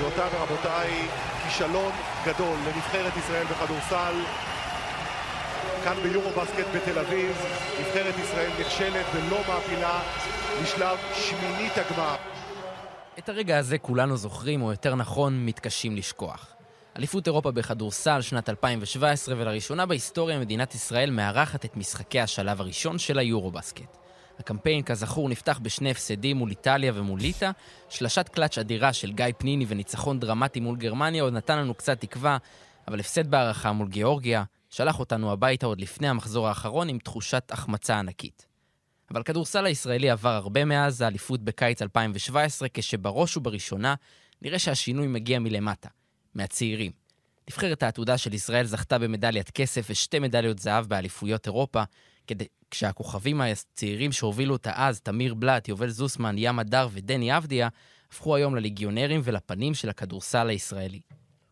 [0.00, 1.08] גבירותיי ורבותיי,
[1.44, 1.92] כישלון
[2.26, 4.14] גדול לנבחרת ישראל בכדורסל.
[5.84, 7.36] כאן ביורו בסקט בתל אביב,
[7.80, 10.02] נבחרת ישראל נכשלת ולא מעפילה
[10.62, 12.16] לשלב שמינית הגמר.
[13.18, 16.46] את הרגע הזה כולנו זוכרים, או יותר נכון, מתקשים לשכוח.
[16.96, 23.18] אליפות אירופה בכדורסל שנת 2017, ולראשונה בהיסטוריה מדינת ישראל מארחת את משחקי השלב הראשון של
[23.18, 23.99] היורו-בסקט.
[24.40, 27.50] הקמפיין, כזכור, נפתח בשני הפסדים מול איטליה ומול ליטא.
[27.88, 32.38] שלשת קלאץ' אדירה של גיא פניני וניצחון דרמטי מול גרמניה עוד נתן לנו קצת תקווה,
[32.88, 37.98] אבל הפסד בהערכה מול גיאורגיה שלח אותנו הביתה עוד לפני המחזור האחרון עם תחושת החמצה
[37.98, 38.46] ענקית.
[39.10, 43.94] אבל כדורסל הישראלי עבר הרבה מאז האליפות בקיץ 2017, כשבראש ובראשונה
[44.42, 45.88] נראה שהשינוי מגיע מלמטה,
[46.34, 46.92] מהצעירים.
[47.50, 51.82] נבחרת העתודה של ישראל זכתה במדליית כסף ושתי מדליות זהב באליפויות אירופה,
[52.30, 57.68] כדי, כשהכוכבים הצעירים שהובילו אותה אז, תמיר בלאט, יובל זוסמן, ים הדר ודני אבדיה,
[58.10, 61.00] הפכו היום לליגיונרים ולפנים של הכדורסל הישראלי.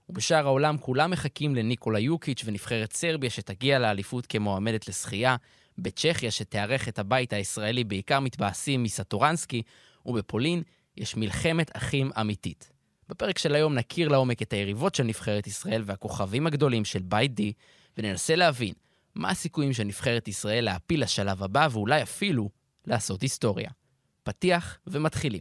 [0.09, 5.37] ובשאר העולם כולם מחכים לניקולה יוקיץ' ונבחרת סרביה שתגיע לאליפות כמועמדת לשחייה,
[5.79, 9.63] בצ'כיה שתארך את הבית הישראלי בעיקר מתבאסים מסטורנסקי,
[10.07, 10.63] ובפולין
[10.97, 12.71] יש מלחמת אחים אמיתית.
[13.09, 17.53] בפרק של היום נכיר לעומק את היריבות של נבחרת ישראל והכוכבים הגדולים של בית די,
[17.99, 18.75] וננסה להבין
[19.19, 22.51] מה הסיכויים של נבחרת ישראל להעפיל לשלב הבא ואולי אפילו
[22.87, 23.71] לעשות היסטוריה.
[24.23, 25.41] פתיח ומתחילים.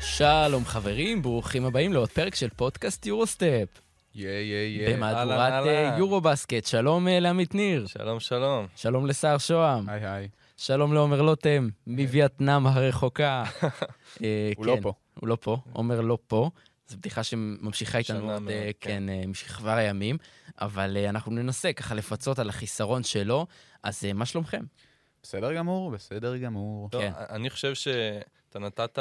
[0.00, 3.89] שלום חברים, ברוכים הבאים לעוד פרק של פודקאסט יורוסטפ.
[4.14, 4.96] יא יא יא.
[4.96, 6.66] במהדורת אה, יורו בסקט.
[6.66, 7.86] שלום אה, לעמית ניר.
[7.86, 8.66] שלום שלום.
[8.76, 9.88] שלום לשר שוהם.
[9.88, 10.28] היי היי.
[10.56, 13.44] שלום לעומר לוטם, מווייטנאם הרחוקה.
[14.24, 14.92] אה, הוא לא כן, פה.
[15.20, 16.50] הוא לא פה, עומר לא פה.
[16.88, 18.42] זו בדיחה שממשיכה איתנו עוד,
[18.80, 19.02] כן.
[19.08, 20.18] כן, משכבר הימים,
[20.60, 23.46] אבל אנחנו ננסה ככה לפצות על החיסרון שלו.
[23.82, 24.62] אז מה שלומכם?
[25.22, 26.88] בסדר גמור, בסדר גמור.
[26.92, 27.12] לא, כן.
[27.16, 27.74] אני חושב
[28.50, 28.98] שאתה נתת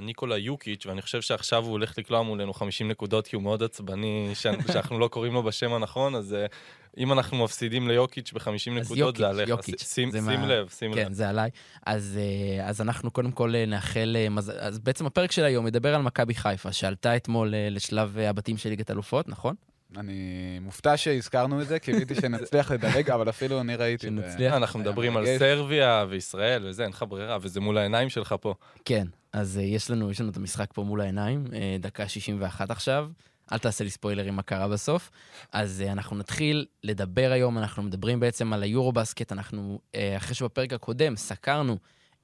[0.00, 4.30] ניקולה יוקיץ', ואני חושב שעכשיו הוא הולך לקלוע מולנו 50 נקודות, כי הוא מאוד עצבני,
[4.72, 6.46] שאנחנו לא קוראים לו בשם הנכון, אז אה,
[6.98, 8.40] אם אנחנו מפסידים ליוקיץ' ב-50
[8.80, 9.48] אז נקודות, זה עליך.
[9.48, 11.12] יוקיץ', שים זה שים מה- לב, שים כן, לב.
[11.12, 11.50] זה עליי.
[11.86, 12.18] אז,
[12.58, 14.16] אה, אז אנחנו קודם כל אה, נאחל.
[14.60, 18.90] אז בעצם הפרק של היום מדבר על מכבי חיפה, שעלתה אתמול לשלב הבתים של ליגת
[18.90, 19.54] אלופות, נכון?
[19.96, 24.06] אני מופתע שהזכרנו את זה, קיוויתי שנצליח לדלג, אבל אפילו אני ראיתי.
[24.06, 24.52] שנצליח.
[24.52, 25.38] אה, אנחנו מדברים על.
[25.38, 28.54] סרביה וישראל וזה, אין לך ברירה, וזה מול העיניים שלך פה.
[28.84, 31.50] כן, אז uh, יש לנו, יש לנו את המשחק פה מול העיניים, uh,
[31.80, 33.08] דקה 61 עכשיו.
[33.52, 35.10] אל תעשה לי ספוילרים מה קרה בסוף.
[35.52, 40.72] אז uh, אנחנו נתחיל לדבר היום, אנחנו מדברים בעצם על היורו-בסקט, אנחנו, uh, אחרי שבפרק
[40.72, 41.76] הקודם סקרנו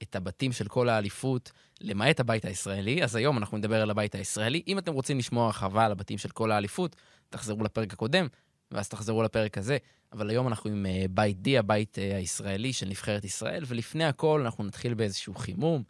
[0.03, 1.51] את הבתים של כל האליפות,
[1.81, 4.61] למעט הבית הישראלי, אז היום אנחנו נדבר על הבית הישראלי.
[4.67, 6.95] אם אתם רוצים לשמוע הרחבה על הבתים של כל האליפות,
[7.29, 8.27] תחזרו לפרק הקודם,
[8.71, 9.77] ואז תחזרו לפרק הזה.
[10.13, 14.41] אבל היום אנחנו עם uh, בית D, הבית uh, הישראלי של נבחרת ישראל, ולפני הכל
[14.45, 15.83] אנחנו נתחיל באיזשהו חימום.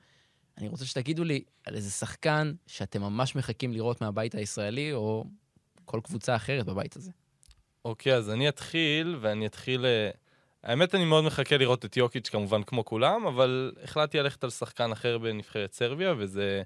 [0.57, 5.23] אני רוצה שתגידו לי על איזה שחקן שאתם ממש מחכים לראות מהבית הישראלי, או
[5.85, 7.11] כל קבוצה אחרת בבית הזה.
[7.85, 9.85] אוקיי, אז אני אתחיל, ואני אתחיל...
[9.85, 10.09] אה,
[10.63, 14.91] האמת, אני מאוד מחכה לראות את יוקיץ' כמובן כמו כולם, אבל החלטתי ללכת על שחקן
[14.91, 16.61] אחר בנבחרת סרביה, וזה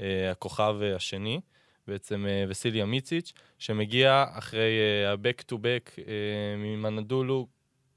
[0.00, 1.40] אה, הכוכב אה, השני,
[1.88, 7.46] בעצם אה, וסיליה מיציץ', שמגיע אחרי אה, ה-back to back אה, ממנדולו,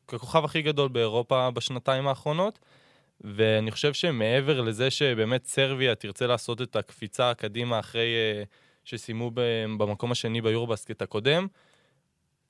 [0.08, 2.60] ככוכב הכי גדול באירופה בשנתיים האחרונות.
[3.22, 8.08] ואני חושב שמעבר לזה שבאמת סרביה תרצה לעשות את הקפיצה קדימה אחרי
[8.84, 9.32] שסיימו
[9.78, 11.48] במקום השני ביורבסקט הקודם,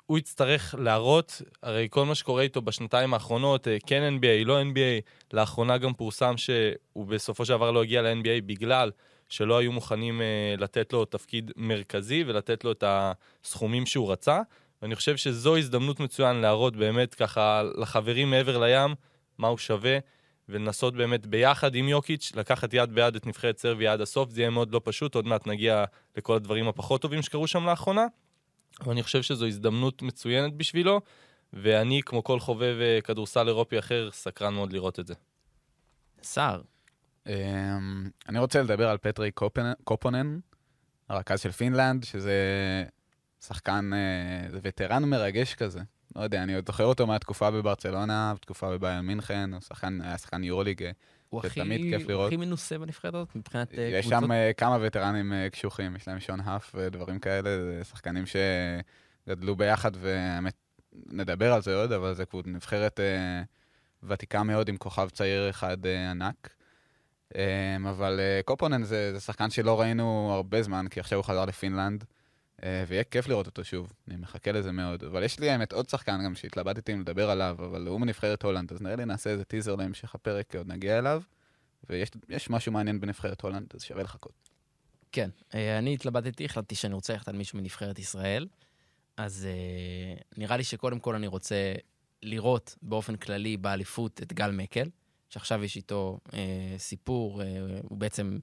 [0.06, 5.02] הוא יצטרך להראות, הרי כל מה שקורה איתו בשנתיים האחרונות, כן NBA, לא NBA,
[5.34, 8.92] לאחרונה גם פורסם שהוא בסופו של דבר לא הגיע ל-NBA בגלל
[9.30, 14.42] שלא היו מוכנים אה, לתת לו תפקיד מרכזי ולתת לו את הסכומים שהוא רצה.
[14.82, 18.96] ואני חושב שזו הזדמנות מצוין להראות באמת ככה לחברים מעבר לים
[19.38, 19.98] מה הוא שווה,
[20.50, 24.50] ולנסות באמת ביחד עם יוקיץ' לקחת יד ביד את נבחרת סרביה עד הסוף, זה יהיה
[24.50, 25.86] מאוד לא פשוט, עוד מעט נגיע
[26.18, 28.06] לכל הדברים הפחות טובים שקרו שם לאחרונה.
[28.82, 31.02] אבל אני חושב שזו הזדמנות מצוינת בשבילו,
[31.54, 35.14] ואני, כמו כל חובב אה, כדורסל אירופי אחר, סקרן מאוד לראות את זה.
[36.22, 36.62] סער,
[38.30, 39.32] אני רוצה לדבר על פטרי
[39.84, 40.40] קופונן,
[41.10, 42.34] הרכז של פינלנד, שזה
[43.42, 45.80] שחקן, אה, זה וטרן מרגש כזה.
[46.16, 50.44] לא יודע, אני עוד זוכר אותו מהתקופה בברצלונה, בתקופה בביירן מינכן, הוא שחקן, היה שחקן
[50.44, 50.84] יורוליג.
[50.84, 50.92] אה,
[51.30, 52.28] הוא זה הכי, תמיד כיף הוא לראות.
[52.28, 54.24] הכי מנוסה בנבחרת הזאת מבחינת אה, יש קבוצות.
[54.24, 59.56] שם אה, כמה וטרנים אה, קשוחים, יש להם שון האף ודברים כאלה, זה שחקנים שגדלו
[59.56, 60.54] ביחד, והאמת,
[61.06, 63.42] נדבר על זה עוד, אבל זה כבר נבחרת אה,
[64.04, 66.57] ותיקה מאוד עם כוכב צעיר אחד אה, ענק.
[67.36, 71.46] אמ, אבל אה, קופונן זה, זה שחקן שלא ראינו הרבה זמן, כי עכשיו הוא חזר
[71.46, 72.04] לפינלנד,
[72.64, 75.04] אה, ויהיה כיף לראות אותו שוב, אני מחכה לזה מאוד.
[75.04, 78.74] אבל יש לי האמת עוד שחקן גם שהתלבטתי אם לדבר עליו, אבל הוא מנבחרת הולנד,
[78.74, 81.22] אז נראה לי נעשה איזה טיזר להמשך הפרק, עוד נגיע אליו.
[82.30, 84.50] ויש משהו מעניין בנבחרת הולנד, אז שווה לחכות.
[85.12, 88.48] כן, אה, אני התלבטתי, החלטתי שאני רוצה ללכת על מישהו מנבחרת ישראל,
[89.18, 89.48] אז
[90.38, 91.74] נראה לי שקודם כל אני רוצה
[92.22, 94.90] לראות באופן כללי באליפות את גל מקל.
[95.30, 97.48] שעכשיו יש איתו אה, סיפור, אה,
[97.84, 98.40] הוא בעצם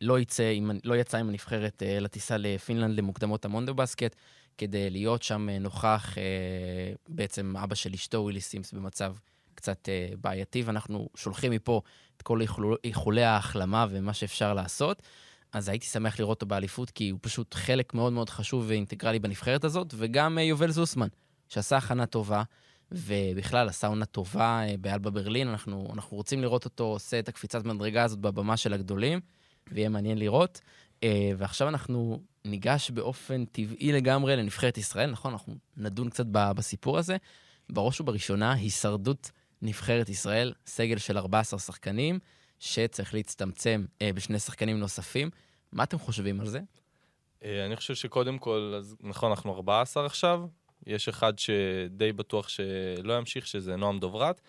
[0.00, 4.16] לא, יצא עם, לא יצא עם הנבחרת אה, לטיסה לפינלנד למוקדמות המונדו בסקט,
[4.58, 9.14] כדי להיות שם אה, נוכח, אה, בעצם אבא של אשתו, ווילי סימס, במצב
[9.54, 11.80] קצת אה, בעייתי, ואנחנו שולחים מפה
[12.16, 12.40] את כל
[12.84, 15.02] איחולי ההחלמה ומה שאפשר לעשות.
[15.52, 19.64] אז הייתי שמח לראות אותו באליפות, כי הוא פשוט חלק מאוד מאוד חשוב ואינטגרלי בנבחרת
[19.64, 21.08] הזאת, וגם אה, יובל זוסמן,
[21.48, 22.42] שעשה הכנה טובה.
[22.92, 28.02] ובכלל עונה טובה אה, באלבה ברלין, אנחנו, אנחנו רוצים לראות אותו עושה את הקפיצת מדרגה
[28.02, 29.20] הזאת בבמה של הגדולים,
[29.72, 30.60] ויהיה מעניין לראות.
[31.02, 35.32] אה, ועכשיו אנחנו ניגש באופן טבעי לגמרי לנבחרת ישראל, נכון?
[35.32, 37.16] אנחנו נדון קצת בסיפור הזה.
[37.70, 39.30] בראש ובראשונה, הישרדות
[39.62, 42.18] נבחרת ישראל, סגל של 14 שחקנים,
[42.58, 45.30] שצריך להצטמצם אה, בשני שחקנים נוספים.
[45.72, 46.60] מה אתם חושבים על זה?
[47.66, 50.40] אני חושב שקודם כל, אז נכון, אנחנו 14 עכשיו,
[50.86, 54.40] יש אחד שדי בטוח שלא ימשיך, שזה נועם דוברת.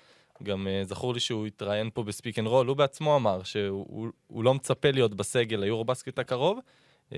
[0.43, 4.11] גם אה, זכור לי שהוא התראיין פה ב Speak and Roll, הוא בעצמו אמר שהוא
[4.27, 6.59] הוא, לא מצפה להיות בסגל היורו-בסקט הקרוב.
[7.11, 7.15] אה,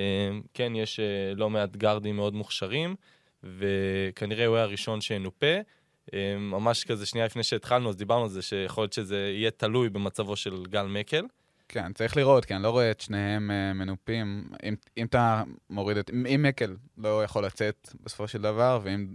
[0.54, 2.96] כן, יש אה, לא מעט גארדים מאוד מוכשרים,
[3.44, 5.56] וכנראה הוא היה הראשון שינופה.
[6.06, 9.90] אה, ממש כזה שנייה לפני שהתחלנו, אז דיברנו על זה שיכול להיות שזה יהיה תלוי
[9.90, 11.25] במצבו של גל מקל.
[11.69, 14.50] כן, צריך לראות, כי אני לא רואה את שניהם אה, מנופים.
[14.64, 16.10] אם, אם אתה מוריד את...
[16.10, 19.08] אם מקל לא יכול לצאת בסופו של דבר, ואם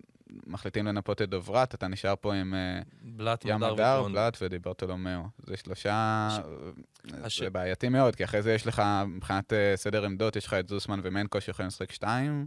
[0.47, 5.23] מחליטים לנפות את דוברת, אתה נשאר פה עם uh, בלאט, ים הדר, בלאט ודיברטולומיאו.
[5.39, 6.29] זה שלושה...
[6.31, 6.39] ש...
[7.23, 7.41] הש...
[7.41, 10.69] זה בעייתי מאוד, כי אחרי זה יש לך, מבחינת uh, סדר עמדות, יש לך את
[10.69, 12.47] זוסמן ומנקו שיכולים לשחק שתיים.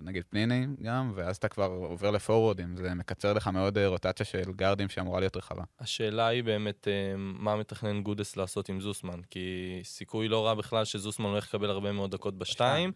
[0.00, 4.52] נגיד פניני גם, ואז אתה כבר עובר לפורוורדים, זה מקצר לך מאוד אה, רוטציה של
[4.56, 5.62] גארדים שאמורה להיות רחבה.
[5.80, 10.84] השאלה היא באמת אה, מה מתכנן גודס לעשות עם זוסמן, כי סיכוי לא רע בכלל
[10.84, 12.92] שזוסמן הולך לקבל הרבה מאוד דקות בשתיים,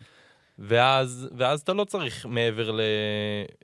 [0.59, 2.71] ואז, ואז אתה לא צריך מעבר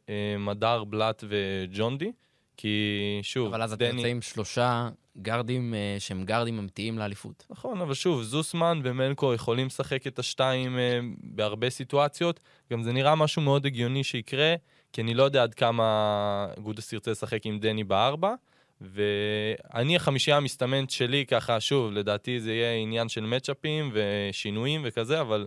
[0.08, 2.12] למדר, אה, בלאט וג'ונדי,
[2.56, 3.88] כי שוב, אבל אז דני...
[3.88, 4.88] אתה יוצא עם שלושה
[5.22, 7.46] גארדים uh, שהם גארדים אמיתיים לאליפות.
[7.50, 10.80] נכון, אבל שוב, זוסמן ומנקו יכולים לשחק את השתיים uh,
[11.22, 12.40] בהרבה סיטואציות.
[12.72, 14.54] גם זה נראה משהו מאוד הגיוני שיקרה,
[14.92, 18.34] כי אני לא יודע עד כמה גודס ירצה לשחק עם דני בארבע.
[18.80, 25.46] ואני החמישייה המסתמנת שלי, ככה, שוב, לדעתי זה יהיה עניין של מצ'אפים ושינויים וכזה, אבל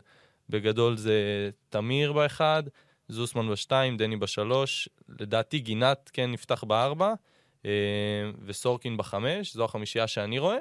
[0.50, 2.64] בגדול זה תמיר באחד,
[3.10, 7.14] זוסמן בשתיים, דני בשלוש, לדעתי גינת כן נפתח בארבע.
[7.66, 7.72] אה,
[8.46, 10.58] וסורקין בחמש, זו החמישייה שאני רואה,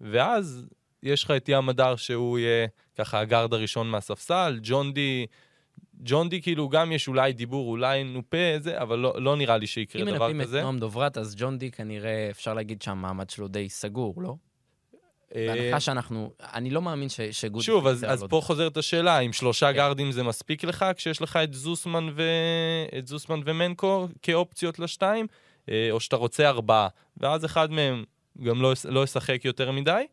[0.00, 0.66] ואז
[1.02, 2.66] יש לך את ים הדר שהוא יהיה
[2.98, 5.26] ככה הגארד הראשון מהספסל, ג'ון די,
[5.94, 9.66] ג'ון די כאילו גם יש אולי דיבור, אולי נופה, זה, אבל לא, לא נראה לי
[9.66, 10.24] שיקרה דבר כזה.
[10.26, 14.22] אם מנפים את נועם דוברת, אז ג'ון די כנראה אפשר להגיד שהמעמד שלו די סגור,
[14.22, 14.34] לא?
[15.36, 17.64] אה, בהנחה שאנחנו, אני לא מאמין שגודי...
[17.64, 19.76] שוב, אז, אז פה חוזרת השאלה, אם שלושה כן.
[19.76, 22.22] גארדים זה מספיק לך, כשיש לך את זוסמן, ו...
[22.98, 25.26] את זוסמן ומנקו כאופציות לשתיים?
[25.70, 28.04] אה, או שאתה רוצה ארבעה, ואז אחד מהם
[28.42, 30.04] גם לא, לא ישחק יותר מדי.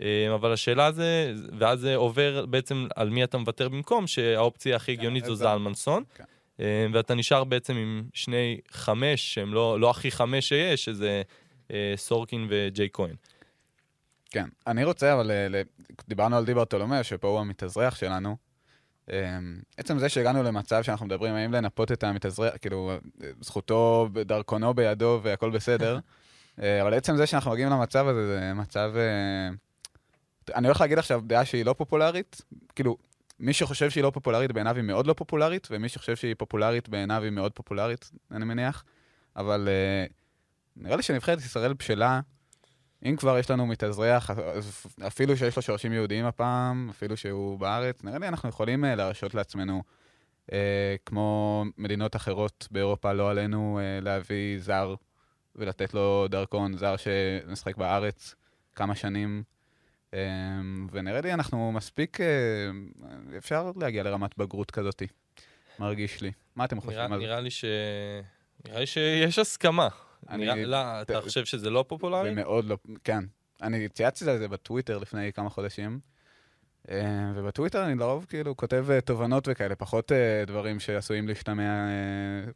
[0.00, 4.92] אה, אבל השאלה זה, ואז זה עובר בעצם על מי אתה מוותר במקום, שהאופציה הכי
[4.92, 6.02] כן, הגיונית זו זלמנסון.
[6.14, 6.24] כן.
[6.60, 11.22] אה, ואתה נשאר בעצם עם שני חמש, שהם לא, לא הכי חמש שיש, שזה
[11.96, 13.14] סורקין וג'יי כהן.
[14.36, 15.30] כן, אני רוצה, אבל
[16.08, 18.36] דיברנו על דיברטולומא, שפה הוא המתאזרח שלנו.
[19.10, 19.14] אמ,
[19.76, 22.92] עצם זה שהגענו למצב שאנחנו מדברים האם לנפות את המתאזרח, כאילו,
[23.40, 25.98] זכותו, דרכונו בידו והכל בסדר,
[26.62, 28.92] אה, אבל עצם זה שאנחנו מגיעים למצב הזה, זה מצב...
[28.96, 29.48] אה,
[30.54, 32.42] אני הולך להגיד עכשיו דעה שהיא לא פופולרית,
[32.74, 32.96] כאילו,
[33.40, 37.22] מי שחושב שהיא לא פופולרית בעיניו היא מאוד לא פופולרית, ומי שחושב שהיא פופולרית בעיניו
[37.22, 38.84] היא מאוד פופולרית, אני מניח,
[39.36, 39.68] אבל
[40.76, 42.20] נראה לי שנבחרת ישראל בשלה
[43.10, 44.30] אם כבר יש לנו מתאזרח,
[45.06, 49.34] אפילו שיש לו שורשים יהודיים הפעם, אפילו שהוא בארץ, נראה לי אנחנו יכולים uh, להרשות
[49.34, 49.82] לעצמנו,
[50.46, 50.52] uh,
[51.06, 54.94] כמו מדינות אחרות באירופה, לא עלינו uh, להביא זר
[55.56, 58.34] ולתת לו דרכון, זר שמשחק בארץ
[58.74, 59.42] כמה שנים.
[60.10, 60.16] Uh,
[60.92, 62.24] ונראה לי אנחנו מספיק, uh,
[63.38, 65.02] אפשר להגיע לרמת בגרות כזאת,
[65.78, 66.32] מרגיש לי.
[66.56, 67.26] מה אתם חושבים נראה, על זה?
[67.26, 67.64] נראה לי ש...
[68.64, 69.88] נראה לי שיש הסכמה.
[70.30, 70.64] אני...
[70.64, 72.28] לא, אתה חושב שזה לא פופולרי?
[72.28, 73.24] זה מאוד לא, כן.
[73.62, 76.00] אני צייצתי על זה בטוויטר לפני כמה חודשים,
[76.90, 81.86] אה, ובטוויטר אני לרוב כאילו כותב אה, תובנות וכאלה, פחות אה, דברים שעשויים להשתמע,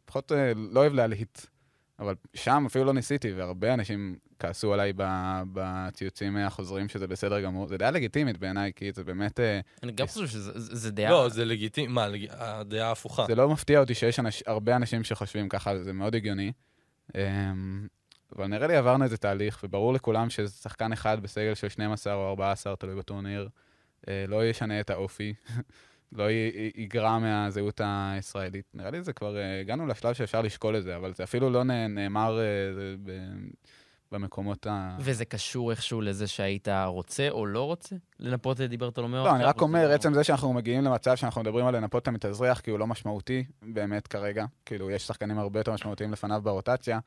[0.05, 1.39] פחות, לא אוהב להלהיט.
[1.99, 7.67] אבל שם אפילו לא ניסיתי, והרבה אנשים כעסו עליי ב- בציוצים החוזרים שזה בסדר גמור.
[7.67, 9.39] זה דעה לגיטימית בעיניי, כי זה באמת...
[9.83, 11.09] אני גם חושב שזה זה- זה דעה...
[11.09, 13.25] לא, זה לגיטימי, מה, הדעה ההפוכה.
[13.27, 16.51] זה לא מפתיע אותי שיש הרבה אנשים שחושבים ככה, זה מאוד הגיוני.
[17.15, 17.87] אמ,
[18.35, 22.29] אבל נראה לי עברנו איזה תהליך, וברור לכולם שזה שחקן אחד בסגל של 12 או
[22.29, 23.49] 14, תלוי בטורניר,
[24.07, 25.33] אה, לא ישנה את האופי,
[26.17, 26.23] לא
[26.75, 28.65] יגרע מהזהות הישראלית.
[28.73, 31.63] נראה לי זה כבר, אה, הגענו לשלב שאפשר לשקול את זה, אבל זה אפילו לא
[31.63, 32.95] נאמר אה, זה
[34.11, 34.97] במקומות ה...
[34.99, 39.23] וזה קשור איכשהו לזה שהיית רוצה או לא רוצה לנפות את דיברטולומיאו?
[39.23, 41.75] לא, אני עכשיו, רק או אומר, שזה עצם זה שאנחנו מגיעים למצב שאנחנו מדברים על
[41.75, 46.11] לנפות את המתאזרח, כי הוא לא משמעותי באמת כרגע, כאילו, יש שחקנים הרבה יותר משמעותיים
[46.11, 46.99] לפניו ברוטציה,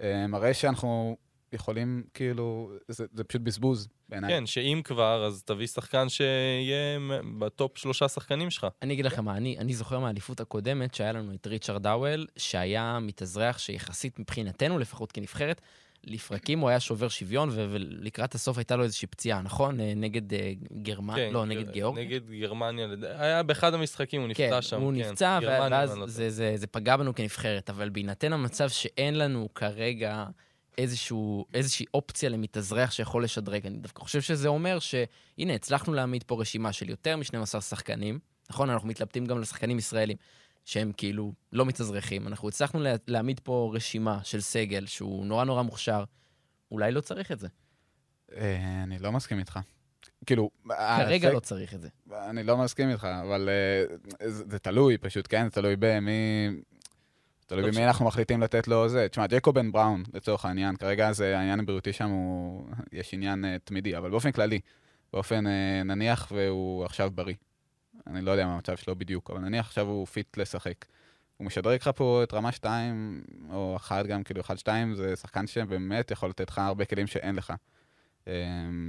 [0.00, 1.16] אה, מראה שאנחנו
[1.52, 4.30] יכולים, כאילו, זה, זה פשוט בזבוז בעיניי.
[4.30, 6.98] כן, שאם כבר, אז תביא שחקן שיהיה
[7.38, 8.66] בטופ שלושה שחקנים שלך.
[8.82, 12.98] אני אגיד לכם מה, אני, אני זוכר מהאליפות הקודמת שהיה לנו את ריצ'רד האוול, שהיה
[13.02, 15.60] מתאזרח שיחסית מבחינתנו, לפחות כנבחרת,
[16.06, 19.80] לפרקים הוא היה שובר שוויון, ולקראת הסוף הייתה לו איזושהי פציעה, נכון?
[19.80, 22.04] אה, נגד אה, גרמניה, לא, נגד גיאורגיה.
[22.04, 24.80] נגד גרמניה, היה באחד המשחקים, הוא כן, נפצע שם.
[24.80, 24.98] הוא כן.
[24.98, 29.48] נפצע, גרמניה, ואז לא זה, זה, זה פגע בנו כנבחרת, אבל בהינתן המצב שאין לנו
[29.54, 30.24] כרגע
[30.78, 36.40] איזשהו, איזושהי אופציה למתאזרח שיכול לשדרג, אני דווקא חושב שזה אומר שהנה, הצלחנו להעמיד פה
[36.40, 38.18] רשימה של יותר מ-12 שחקנים,
[38.50, 38.70] נכון?
[38.70, 40.16] אנחנו מתלבטים גם לשחקנים ישראלים,
[40.64, 42.26] שהם כאילו לא מתאזרחים.
[42.26, 46.04] אנחנו הצלחנו לה, להעמיד פה רשימה של סגל שהוא נורא נורא מוכשר,
[46.70, 47.48] אולי לא צריך את זה.
[48.36, 49.58] אה, אני לא מסכים איתך.
[50.26, 50.50] כאילו,
[50.98, 51.88] כרגע הסג- לא צריך את זה.
[52.12, 53.96] אני לא מסכים איתך, אבל אה,
[54.28, 55.44] זה, זה תלוי פשוט, כן?
[55.44, 56.48] זה תלוי במי...
[57.46, 59.06] תלוי במי אנחנו מחליטים לתת לו זה.
[59.10, 62.68] תשמע, ג'קובן בראון, לצורך העניין, כרגע זה העניין הבריאותי שם הוא...
[62.92, 64.60] יש עניין אה, תמידי, אבל באופן כללי,
[65.12, 67.34] באופן אה, נניח והוא עכשיו בריא.
[68.06, 70.84] אני לא יודע מה המצב שלו בדיוק, אבל נניח עכשיו הוא fit לשחק.
[71.36, 76.10] הוא משדרג לך פה את רמה 2, או 1 גם, כאילו 1-2, זה שחקן שבאמת
[76.10, 77.52] יכול לתת לך הרבה כלים שאין לך.
[78.28, 78.32] אה,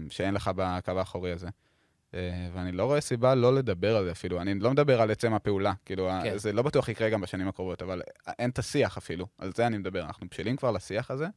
[0.10, 1.48] שאין לך בקו האחורי הזה.
[2.14, 4.42] אה, ואני לא רואה סיבה לא לדבר על זה אפילו.
[4.42, 6.38] אני לא מדבר על עצם הפעולה, כאילו, כן.
[6.38, 8.02] זה לא בטוח יקרה גם בשנים הקרובות, אבל
[8.40, 10.06] אין את השיח אפילו, על זה אני מדבר.
[10.06, 11.28] אנחנו בשלים כבר לשיח הזה,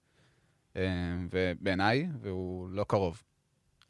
[0.76, 0.82] אה,
[1.30, 3.22] ובעיניי, והוא לא קרוב.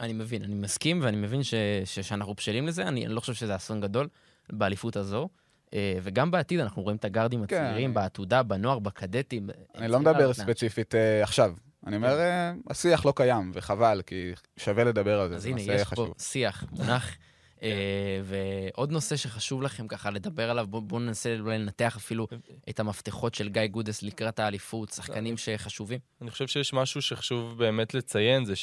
[0.01, 2.83] אני מבין, אני מסכים, ואני מבין ש, ש, שאנחנו בשלים לזה.
[2.83, 4.09] אני, אני לא חושב שזה אסון גדול
[4.53, 5.29] באליפות הזו.
[5.75, 9.51] אה, וגם בעתיד אנחנו רואים את הגארדים כן, הצעירים, בעתודה, בנוער, בקדטים.
[9.75, 11.55] אני לא מדבר ספציפית אה, עכשיו.
[11.87, 15.59] אני אומר, אה, השיח לא קיים, וחבל, כי שווה לדבר על זה, אז זה הנה,
[15.59, 16.07] נושא יש חשוב.
[16.09, 17.17] פה שיח, מונח.
[17.63, 22.27] אה, ועוד נושא שחשוב לכם ככה לדבר עליו, בואו בוא ננסה אולי לנתח אפילו
[22.69, 25.99] את המפתחות של גיא גודס לקראת האליפות, שחקנים שחשובים.
[26.23, 28.55] אני חושב שיש משהו שחשוב באמת לציין, זה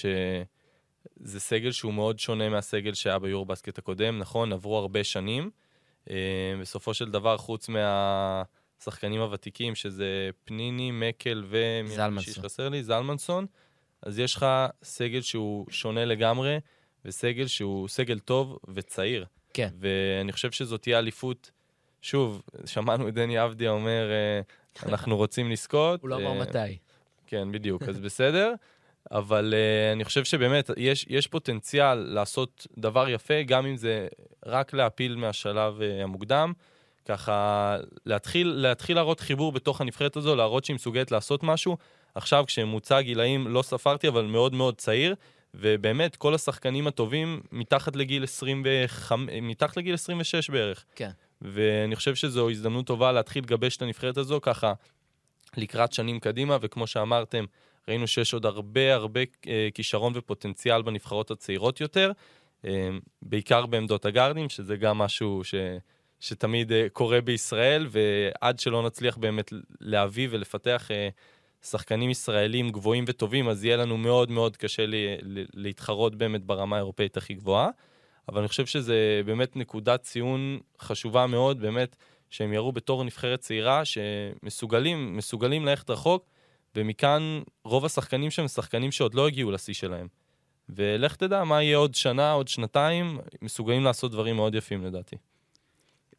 [1.26, 4.54] שזה סגל שהוא מאוד שונה מהסגל שהיה ביורו בסקט הקודם, נכון?
[4.54, 5.50] עברו הרבה שנים.
[6.10, 6.16] אה,
[6.62, 12.74] בסופו של דבר, חוץ מהשחקנים הוותיקים, שזה פניני, מקל ומי זלמנסון.
[12.74, 13.46] לי, זלמנסון,
[14.02, 14.46] אז יש לך
[14.84, 16.58] סגל שהוא שונה לגמרי,
[17.06, 19.26] וסגל שהוא סגל טוב וצעיר.
[19.54, 19.70] כן.
[19.80, 21.52] ואני חושב שזאת תהיה אליפות,
[22.02, 24.42] שוב, שמענו את דני אבדיה אומר, אה,
[24.90, 26.02] אנחנו רוצים לזכות.
[26.02, 26.78] הוא לא אמר אה, מתי.
[27.28, 28.54] כן, בדיוק, אז בסדר.
[29.12, 34.08] אבל uh, אני חושב שבאמת יש, יש פוטנציאל לעשות דבר יפה, גם אם זה
[34.46, 36.54] רק להפיל מהשלב uh, המוקדם.
[37.06, 41.78] ככה להתחיל, להתחיל להראות חיבור בתוך הנבחרת הזו, להראות שהיא מסוגלת לעשות משהו.
[42.16, 45.16] עכשיו, כשממוצע גילאים לא ספרתי, אבל מאוד מאוד צעיר,
[45.54, 50.86] ובאמת, כל השחקנים הטובים מתחת לגיל 25, מתחת לגיל 26 בערך.
[50.96, 51.10] כן.
[51.42, 54.74] ואני חושב שזו הזדמנות טובה להתחיל לגבש את הנבחרת הזו ככה
[55.58, 57.46] לקראת שנים קדימה, וכמו שאמרתם,
[57.88, 62.12] ראינו שיש עוד הרבה הרבה אה, כישרון ופוטנציאל בנבחרות הצעירות יותר,
[62.66, 62.90] אה,
[63.22, 65.56] בעיקר בעמדות הגארדים, שזה גם משהו ש,
[66.20, 70.90] שתמיד אה, קורה בישראל, ועד שלא נצליח באמת להביא ולפתח
[71.62, 75.18] שחקנים ישראלים גבוהים וטובים, אז יהיה לנו מאוד מאוד קשה לי,
[75.54, 77.70] להתחרות באמת ברמה האירופאית הכי גבוהה.
[78.30, 81.96] אבל אני חושב שזה באמת נקודת ציון חשובה מאוד, באמת,
[82.30, 86.26] שהם יראו בתור נבחרת צעירה שמסוגלים, מסוגלים ללכת רחוק,
[86.76, 90.08] ומכאן רוב השחקנים שם שחקנים שעוד לא הגיעו לשיא שלהם.
[90.70, 95.16] ולך תדע מה יהיה עוד שנה, עוד שנתיים, מסוגלים לעשות דברים מאוד יפים לדעתי.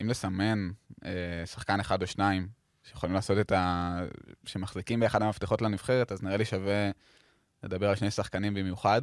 [0.02, 0.70] אם לסמן
[1.04, 2.48] אה, שחקן אחד או שניים
[2.84, 3.98] שיכולים לעשות את ה...
[4.44, 6.90] שמחזיקים באחד המפתחות לנבחרת, אז נראה לי שווה
[7.62, 9.02] לדבר על שני שחקנים במיוחד.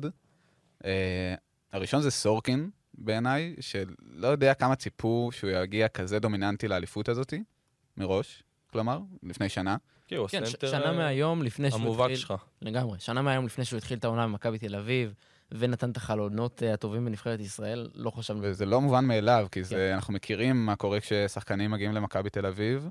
[0.85, 1.35] אה,
[1.73, 7.43] הראשון זה סורקין, בעיניי, שלא יודע כמה ציפו שהוא יגיע כזה דומיננטי לאליפות הזאתי,
[7.97, 9.77] מראש, כלומר, לפני שנה.
[10.07, 12.15] כן, הוא כן, הסנטר שנה מהיום, לפני שהוא המובהק התחיל...
[12.15, 12.33] שלך.
[12.61, 12.99] לגמרי.
[12.99, 15.13] שנה מהיום לפני שהוא התחיל את העונה במכבי תל אביב,
[15.51, 18.39] ונתן את החלונות אה, הטובים בנבחרת ישראל, לא חשבנו...
[18.43, 19.93] וזה לא מובן מאליו, כי זה, כן.
[19.93, 22.89] אנחנו מכירים מה קורה כששחקנים מגיעים למכבי תל אביב,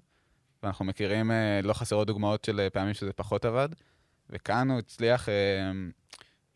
[0.62, 3.68] ואנחנו מכירים, אה, לא חסרות דוגמאות של אה, פעמים שזה פחות עבד,
[4.30, 5.28] וכאן הוא הצליח,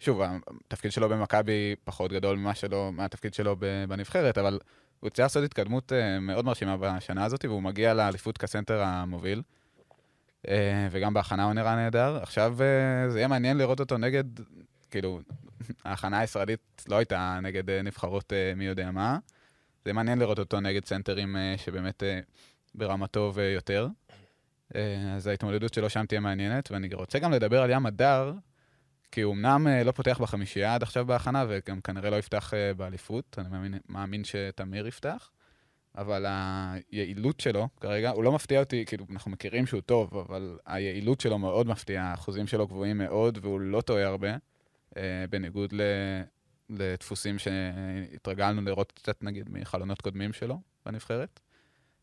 [0.01, 0.21] שוב,
[0.67, 3.57] התפקיד שלו במכבי פחות גדול ממה שלו, מהתפקיד שלו
[3.89, 4.59] בנבחרת, אבל
[5.01, 9.43] הוא הצליח לעשות התקדמות מאוד מרשימה בשנה הזאת, והוא מגיע לאליפות כסנטר המוביל.
[10.91, 12.19] וגם בהכנה הוא נראה נהדר.
[12.23, 12.55] עכשיו
[13.09, 14.25] זה יהיה מעניין לראות אותו נגד,
[14.91, 15.21] כאילו,
[15.85, 19.19] ההכנה הישראלית לא הייתה נגד נבחרות מי יודע מה.
[19.85, 22.03] זה מעניין לראות אותו נגד סנטרים שבאמת
[22.75, 23.89] ברמתו ויותר.
[24.75, 28.33] אה, אז ההתמודדות שלו שם תהיה מעניינת, ואני רוצה גם לדבר על ים הדר,
[29.13, 32.75] כי הוא אמנם אה, לא פותח בחמישייה עד עכשיו בהכנה, וגם כנראה לא יפתח אה,
[32.75, 35.31] באליפות, אני מאמין, מאמין שתמיר יפתח,
[35.97, 41.21] אבל היעילות שלו כרגע, הוא לא מפתיע אותי, כאילו, אנחנו מכירים שהוא טוב, אבל היעילות
[41.21, 44.37] שלו מאוד מפתיעה, האחוזים שלו גבוהים מאוד, והוא לא טועה הרבה,
[45.31, 45.81] בניגוד ל...
[46.71, 51.41] לדפוסים שהתרגלנו לראות קצת, נגיד, מחלונות קודמים שלו בנבחרת.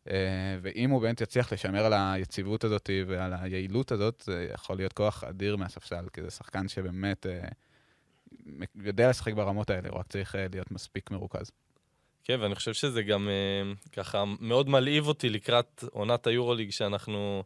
[0.10, 4.94] אה, ואם הוא באמת יצליח לשמר על היציבות הזאת ועל היעילות הזאת, זה יכול להיות
[4.94, 7.48] כוח אדיר מהספסל, כי זה שחקן שבאמת אה,
[8.76, 11.52] יודע לשחק ברמות האלה, הוא רק צריך אה, להיות מספיק מרוכז.
[12.24, 13.30] כן, ואני חושב שזה גם
[13.92, 17.44] ככה מאוד מלהיב אותי לקראת עונת היורוליג, שאנחנו,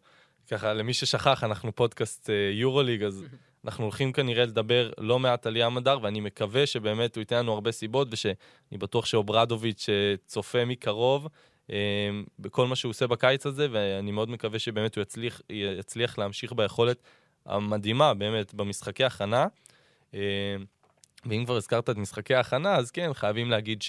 [0.51, 3.23] ככה, למי ששכח, אנחנו פודקאסט יורוליג, אז
[3.65, 7.53] אנחנו הולכים כנראה לדבר לא מעט על ים הדר, ואני מקווה שבאמת הוא ייתן לנו
[7.53, 8.35] הרבה סיבות, ושאני
[8.71, 9.89] בטוח שאוברדוביץ'
[10.25, 11.27] צופה מקרוב.
[11.69, 11.75] אמ,
[12.39, 17.01] בכל מה שהוא עושה בקיץ הזה, ואני מאוד מקווה שבאמת הוא יצליח, יצליח להמשיך ביכולת
[17.45, 19.47] המדהימה באמת במשחקי הכנה.
[20.13, 20.19] אמ,
[21.25, 23.81] ואם כבר הזכרת את משחקי ההכנה, אז כן, חייבים להגיד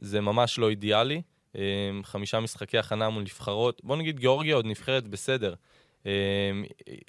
[0.00, 1.22] שזה ממש לא אידיאלי.
[1.54, 1.60] אמ,
[2.04, 5.54] חמישה משחקי הכנה מול נבחרות, בוא נגיד גיאורגיה עוד נבחרת בסדר.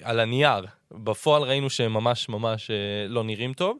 [0.02, 3.78] על הנייר, בפועל ראינו שהם ממש ממש אה, לא נראים טוב.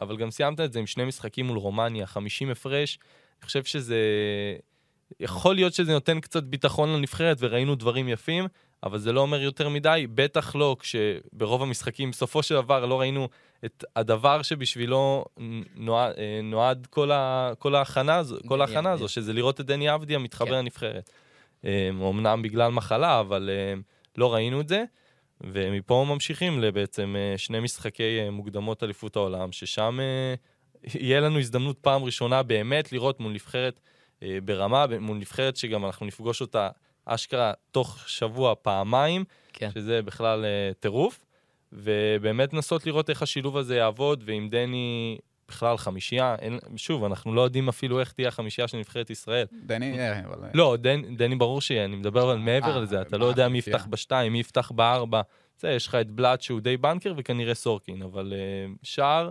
[0.00, 2.98] אבל גם סיימת את זה עם שני משחקים מול רומניה, 50 הפרש.
[3.40, 3.96] אני חושב שזה...
[5.20, 8.46] יכול להיות שזה נותן קצת ביטחון לנבחרת וראינו דברים יפים,
[8.82, 13.28] אבל זה לא אומר יותר מדי, בטח לא כשברוב המשחקים בסופו של דבר לא ראינו
[13.64, 15.24] את הדבר שבשבילו
[15.74, 19.94] נועד, אה, נועד כל, ה, כל ההכנה הזו, כל ההכנה הזו, שזה לראות את דני
[19.94, 20.54] אבדיה מתחבר כן.
[20.54, 21.10] לנבחרת.
[21.64, 23.74] אמנם אה, בגלל מחלה, אבל אה,
[24.16, 24.84] לא ראינו את זה.
[25.40, 29.98] ומפה ממשיכים לבעצם שני משחקי מוקדמות אליפות העולם, ששם
[30.94, 33.80] יהיה לנו הזדמנות פעם ראשונה באמת לראות מול נבחרת
[34.44, 36.68] ברמה, מול נבחרת שגם אנחנו נפגוש אותה
[37.04, 39.70] אשכרה תוך שבוע פעמיים, כן.
[39.74, 40.44] שזה בכלל
[40.80, 41.24] טירוף,
[41.72, 47.40] ובאמת לנסות לראות איך השילוב הזה יעבוד, ועם דני בכלל חמישייה, אין, שוב, אנחנו לא
[47.40, 49.46] יודעים אפילו איך תהיה החמישייה של נבחרת ישראל.
[49.66, 50.48] דני יהיה, אבל...
[50.54, 53.58] לא, דני, דני ברור שיהיה, אני מדבר על מעבר 아, לזה, אתה לא יודע מי
[53.58, 55.20] יפתח בשתיים, מי יפתח בארבע.
[55.58, 59.30] זה, יש לך את בלאט שהוא די בנקר וכנראה סורקין, אבל uh, שער...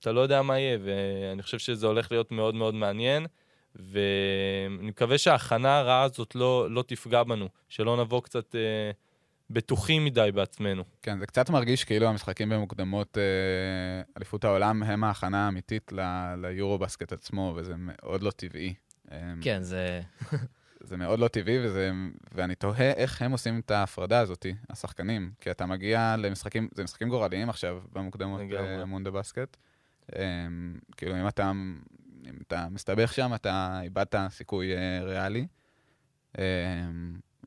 [0.00, 3.26] אתה לא יודע מה יהיה, ואני חושב שזה הולך להיות מאוד מאוד מעניין,
[3.74, 8.90] ואני מקווה שההכנה הרעה הזאת לא, לא תפגע בנו, שלא נבוא קצת אה,
[9.50, 10.84] בטוחים מדי בעצמנו.
[11.02, 13.22] כן, זה קצת מרגיש כאילו המשחקים במוקדמות אה,
[14.16, 15.92] אליפות העולם הם ההכנה האמיתית
[16.78, 18.74] בסקט עצמו, וזה מאוד לא טבעי.
[19.12, 20.00] אה, כן, זה...
[20.80, 21.90] זה מאוד לא טבעי, וזה,
[22.32, 25.30] ואני תוהה איך הם עושים את ההפרדה הזאת, השחקנים.
[25.40, 29.56] כי אתה מגיע למשחקים, זה משחקים גורליים עכשיו במוקדמות אה, מונדה בסקט.
[30.16, 31.52] אמ, כאילו, אם אתה,
[32.26, 35.46] אם אתה מסתבך שם, אתה איבדת סיכוי אה, ריאלי.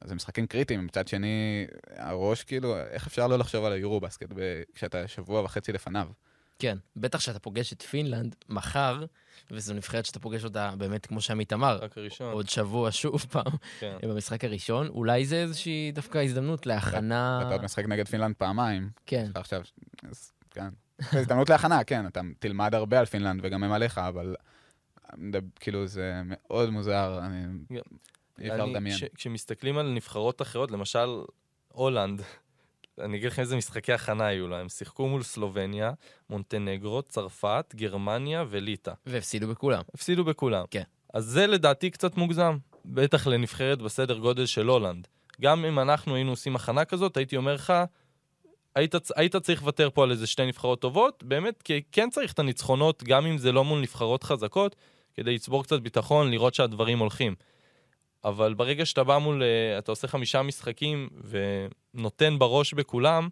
[0.04, 4.30] זה משחקים קריטיים, מצד שני, הראש, כאילו, איך אפשר לא לחשוב על היורו בסקט
[4.76, 6.08] כשאתה שבוע וחצי לפניו?
[6.60, 9.06] כן, בטח שאתה פוגש את פינלנד מחר,
[9.52, 11.80] וזו נבחרת שאתה פוגש אותה באמת, כמו שעמית אמר,
[12.22, 13.98] עוד שבוע שוב פעם, כן.
[14.10, 17.42] במשחק הראשון, אולי זה איזושהי דווקא הזדמנות להכנה...
[17.42, 18.90] אתה עוד משחק נגד פינלנד פעמיים.
[19.06, 19.32] כן.
[19.36, 19.62] עכשיו,
[20.10, 20.70] אז כן.
[21.20, 24.36] הזדמנות להכנה, כן, אתה תלמד הרבה על פינלנד וגם הם עליך, אבל
[25.60, 27.46] כאילו זה מאוד מוזר, אני...
[28.42, 28.98] אי אפשר לדמיין.
[29.16, 31.10] כשמסתכלים על נבחרות אחרות, למשל
[31.68, 32.22] הולנד,
[33.06, 34.62] אני אגיד לכם איזה משחקי הכנה היו להם.
[34.62, 35.92] הם שיחקו מול סלובניה,
[36.30, 38.92] מונטנגרו, צרפת, גרמניה וליטא.
[39.06, 39.82] והפסידו בכולם.
[39.94, 40.66] הפסידו בכולם.
[40.72, 40.84] כן.
[41.14, 42.58] אז זה לדעתי קצת מוגזם.
[42.86, 45.08] בטח לנבחרת בסדר גודל של הולנד.
[45.42, 47.74] גם אם אנחנו היינו עושים הכנה כזאת, הייתי אומר לך,
[48.76, 52.40] היית, היית צריך לוותר פה על איזה שתי נבחרות טובות, באמת, כי כן צריך את
[52.40, 54.76] הניצחונות, גם אם זה לא מול נבחרות חזקות,
[55.14, 57.36] כדי לצבור קצת ביטחון, לראות שהדברים הולכים.
[58.26, 61.10] אבל ברגע שאתה בא מול, אה, אתה עושה חמישה משחקים
[61.94, 63.30] ונותן בראש בכולם,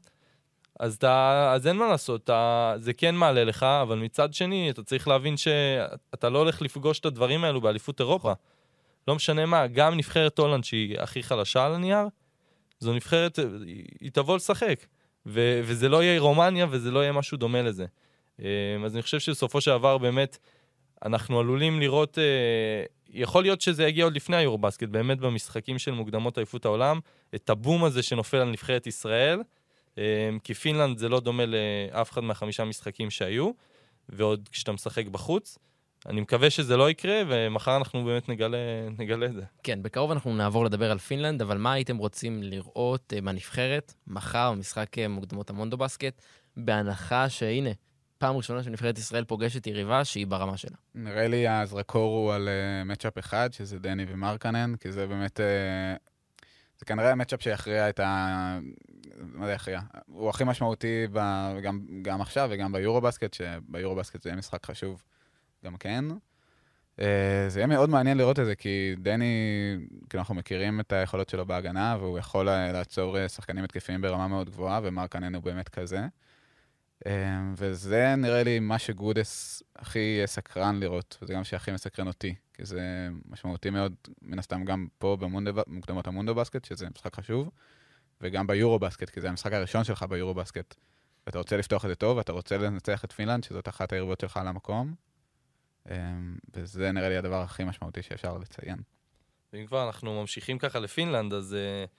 [0.80, 4.84] אז, אתה, אז אין מה לעשות, אתה, זה כן מעלה לך, אבל מצד שני, אתה
[4.84, 8.34] צריך להבין שאתה לא הולך לפגוש את הדברים האלו באליפות אירופה.
[9.08, 12.08] לא משנה מה, גם נבחרת הולנד, שהיא הכי חלשה על הנייר,
[12.80, 13.40] זו נבחרת,
[14.00, 14.86] היא תבוא לשחק.
[15.28, 17.86] ו- וזה לא יהיה רומניה וזה לא יהיה משהו דומה לזה.
[18.40, 18.46] אמ,
[18.86, 20.38] אז אני חושב שבסופו של דבר באמת,
[21.06, 26.38] אנחנו עלולים לראות אה, יכול להיות שזה יגיע עוד לפני היורבסקט, באמת במשחקים של מוקדמות
[26.38, 27.00] אליפות העולם,
[27.36, 29.42] את הבום הזה שנופל על נבחרת ישראל,
[29.98, 33.52] אה, כי פינלנד זה לא דומה לאף אחד מהחמישה משחקים שהיו,
[34.10, 35.58] ועוד כשאתה משחק בחוץ.
[36.06, 38.58] אני מקווה שזה לא יקרה, ומחר אנחנו באמת נגלה,
[38.98, 39.42] נגלה את זה.
[39.64, 44.52] כן, בקרוב אנחנו נעבור לדבר על פינלנד, אבל מה הייתם רוצים לראות אה, בנבחרת מחר
[44.52, 46.22] במשחק אה, מוקדמות המונדו בסקט,
[46.58, 47.70] בהנחה שהנה,
[48.18, 50.78] פעם ראשונה שנבחרת ישראל פוגשת יריבה שהיא ברמה שלה.
[50.96, 55.40] נראה לי הזרקור הוא על אה, matchup אחד, שזה דני ומרקנן, כי זה באמת...
[55.40, 56.00] אה,
[56.80, 58.60] זה כנראה המצ'אפ שיכריע את ה...
[59.20, 59.80] מה זה יכריע?
[60.08, 61.20] הוא הכי משמעותי ב...
[61.64, 65.04] גם, גם עכשיו וגם ביורו בסקט, שביורו בסקט זה יהיה משחק חשוב
[65.66, 66.06] גם כן.
[67.00, 67.02] Uh,
[67.48, 69.26] זה יהיה מאוד מעניין לראות את זה, כי דני,
[70.10, 74.80] כאילו אנחנו מכירים את היכולות שלו בהגנה, והוא יכול לעצור שחקנים התקפיים ברמה מאוד גבוהה,
[74.84, 76.08] ומרקנן הוא באמת כזה.
[77.06, 82.66] אמ, וזה נראה לי מה שגודס הכי סקרן לראות, וזה גם שהכי מסקרן אותי, כי
[82.66, 87.50] זה משמעותי מאוד, מן הסתם גם פה במוקדמות המונדו בסקט, שזה משחק חשוב,
[88.22, 90.76] וגם ביורו בסקט, כי זה המשחק הראשון שלך ביורו בסקט.
[91.26, 94.38] ואתה רוצה לפתוח את זה טוב, ואתה רוצה לנצח את פינלנד, שזאת אחת היריבות שלך
[94.38, 94.96] על המקום,
[95.92, 98.78] אמ, וזה נראה לי הדבר הכי משמעותי שאפשר לציין.
[99.54, 101.90] ואם כבר אנחנו ממשיכים ככה לפינלנד, אז אה,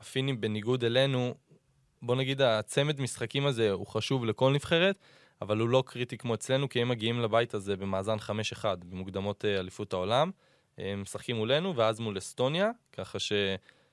[0.00, 1.34] הפינים בניגוד אלינו,
[2.02, 4.96] בוא נגיד, הצמד משחקים הזה הוא חשוב לכל נבחרת,
[5.42, 8.16] אבל הוא לא קריטי כמו אצלנו, כי הם מגיעים לבית הזה במאזן
[8.62, 10.30] 5-1 במוקדמות אה, אליפות העולם.
[10.78, 13.32] הם משחקים מולנו, ואז מול אסטוניה, ככה ש...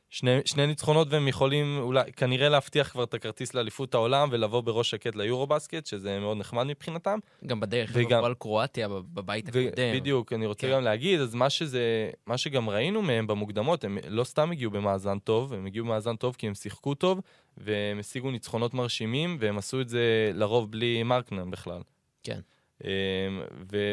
[0.10, 4.90] שני, שני ניצחונות והם יכולים אולי, כנראה להבטיח כבר את הכרטיס לאליפות העולם ולבוא בראש
[4.90, 7.20] שקט ליורו-בסקט, שזה מאוד נחמד מבחינתם.
[7.46, 9.94] גם בדרך וגם, על קרואטיה בבית הקודם.
[9.96, 10.74] בדיוק, אני רוצה כן.
[10.74, 15.20] גם להגיד, אז מה שזה, מה שגם ראינו מהם במוקדמות, הם לא סתם הגיעו במאזן
[15.20, 17.22] טוב, הם הגיעו במאזן טוב כי הם שיחקו טוב,
[17.58, 21.82] והם השיגו ניצחונות מרשימים, והם עשו את זה לרוב בלי מרקנם בכלל.
[22.24, 22.40] כן.
[22.84, 22.90] אמ,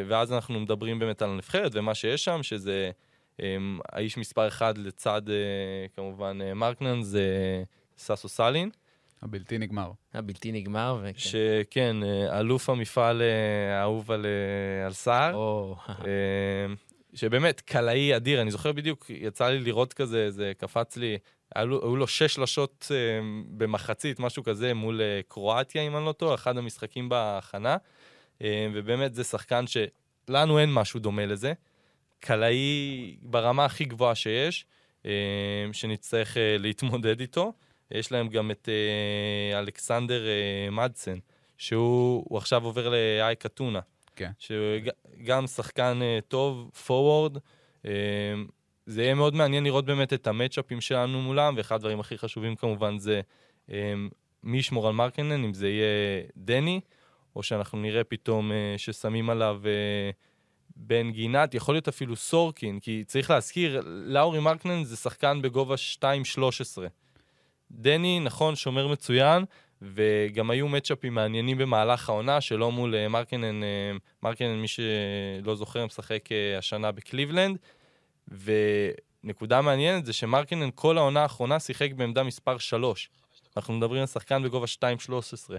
[0.06, 2.90] ואז אנחנו מדברים באמת על הנבחרת ומה שיש שם, שזה...
[3.40, 5.34] אמ, האיש מספר אחד לצד אה,
[5.96, 7.24] כמובן אה, מרקנן זה
[7.98, 8.70] סאסו סאלין.
[9.22, 9.90] הבלתי נגמר.
[10.14, 11.18] הבלתי נגמר, וכן.
[11.18, 13.22] שכן, אה, אלוף המפעל
[13.72, 14.26] האהוב על,
[14.86, 15.34] על סער.
[15.88, 16.74] אמ,
[17.14, 21.18] שבאמת, קלעי אדיר, אני זוכר בדיוק, יצא לי לראות כזה, זה קפץ לי,
[21.54, 22.90] היו לו שש שלשות
[23.48, 27.76] במחצית, משהו כזה, מול קרואטיה, אם אני לא טועה, אחד המשחקים בהכנה.
[28.44, 31.52] ובאמת, זה שחקן שלנו אין משהו דומה לזה.
[32.22, 34.66] קלעי ברמה הכי גבוהה שיש,
[35.06, 35.10] אה,
[35.72, 37.52] שנצטרך אה, להתמודד איתו.
[37.90, 40.22] יש להם גם את אה, אלכסנדר
[40.72, 41.18] מדסן,
[41.56, 43.80] שהוא עכשיו עובר לאייק אתונה.
[44.16, 44.30] כן.
[44.38, 47.38] שגם שחקן טוב, פורוורד.
[48.86, 52.98] זה יהיה מאוד מעניין לראות באמת את המצ'אפים שלנו מולם, ואחד הדברים הכי חשובים כמובן
[52.98, 53.20] זה
[54.42, 56.80] מי ישמור על מרקנן, אם זה יהיה דני,
[57.36, 59.60] או שאנחנו נראה פתאום ששמים עליו
[60.76, 66.82] בן גינת, יכול להיות אפילו סורקין, כי צריך להזכיר, לאורי מרקנן זה שחקן בגובה 2.13.
[67.70, 69.44] דני, נכון, שומר מצוין,
[69.82, 75.86] וגם היו מצ'אפים מעניינים במהלך העונה, שלא מול אה, מרקנן, אה, מרקנן, מי שלא זוכר,
[75.86, 77.58] משחק אה, השנה בקליבלנד,
[78.28, 83.10] ונקודה מעניינת זה שמרקנן כל העונה האחרונה שיחק בעמדה מספר 3.
[83.56, 85.50] אנחנו מדברים על שחקן בגובה 2.13.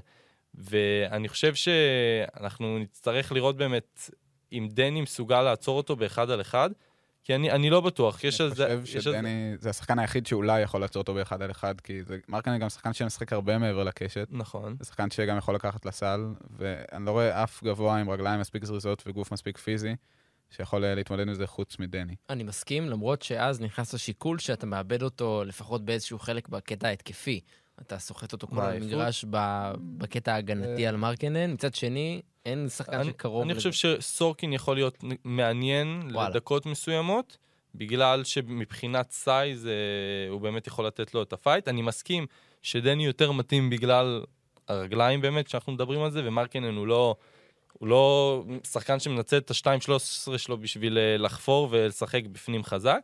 [0.55, 4.09] ואני חושב שאנחנו נצטרך לראות באמת
[4.53, 6.69] אם דני מסוגל לעצור אותו באחד על אחד,
[7.23, 8.23] כי אני, אני לא בטוח.
[8.23, 8.73] יש על זה...
[8.73, 9.61] אני חושב שדני זה...
[9.63, 12.17] זה השחקן היחיד שאולי יכול לעצור אותו באחד על אחד, כי זה...
[12.27, 14.27] מרקני גם שחקן שמשחק הרבה מעבר לקשת.
[14.31, 14.75] נכון.
[14.79, 16.25] זה שחקן שגם יכול לקחת לסל,
[16.57, 19.95] ואני לא רואה אף גבוה עם רגליים מספיק זריזות וגוף מספיק פיזי.
[20.49, 22.15] שיכול להתמודד עם זה חוץ מדני.
[22.29, 27.39] אני מסכים, למרות שאז נכנס השיקול שאתה מאבד אותו לפחות באיזשהו חלק בקטע ההתקפי.
[27.81, 29.25] אתה סוחט אותו כל המגרש
[29.97, 33.51] בקטע ההגנתי על מרקנן, מצד שני, אין שחקן שקרוב לזה.
[33.51, 37.37] אני חושב שסורקין יכול להיות מעניין לדקות מסוימות,
[37.75, 39.71] בגלל שמבחינת size אה,
[40.29, 41.67] הוא באמת יכול לתת לו את ה fight.
[41.67, 42.25] אני מסכים
[42.61, 44.23] שדני יותר מתאים בגלל
[44.67, 47.15] הרגליים באמת, שאנחנו מדברים על זה, ומרקנן הוא לא...
[47.73, 52.99] הוא לא שחקן שמנצל את ה-2-13 שלו בשביל אה, לחפור ולשחק בפנים חזק.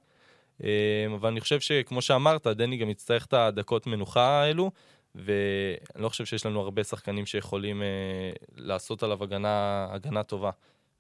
[0.64, 0.70] אה,
[1.16, 4.72] אבל אני חושב שכמו שאמרת, דני גם יצטרך את הדקות מנוחה האלו,
[5.16, 7.88] ואני לא חושב שיש לנו הרבה שחקנים שיכולים אה,
[8.56, 10.52] לעשות עליו הגנה, הגנה טובה.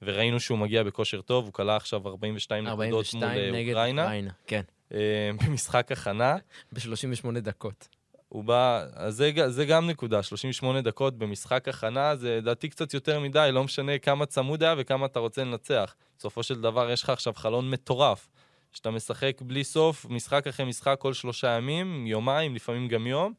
[0.02, 4.04] וראינו שהוא מגיע בכושר טוב, הוא כלה עכשיו 42 נקודות מול אה, אוקראינה.
[4.04, 4.62] אוקראינה, כן.
[4.94, 6.36] אה, במשחק הכנה.
[6.74, 7.88] ב-38 דקות.
[8.30, 13.20] הוא בא, אז זה, זה גם נקודה, 38 דקות במשחק הכנה, זה לדעתי קצת יותר
[13.20, 15.96] מדי, לא משנה כמה צמוד היה וכמה אתה רוצה לנצח.
[16.18, 18.28] בסופו של דבר יש לך עכשיו חלון מטורף,
[18.72, 23.34] שאתה משחק בלי סוף, משחק אחרי משחק כל שלושה ימים, יומיים, לפעמים גם יום.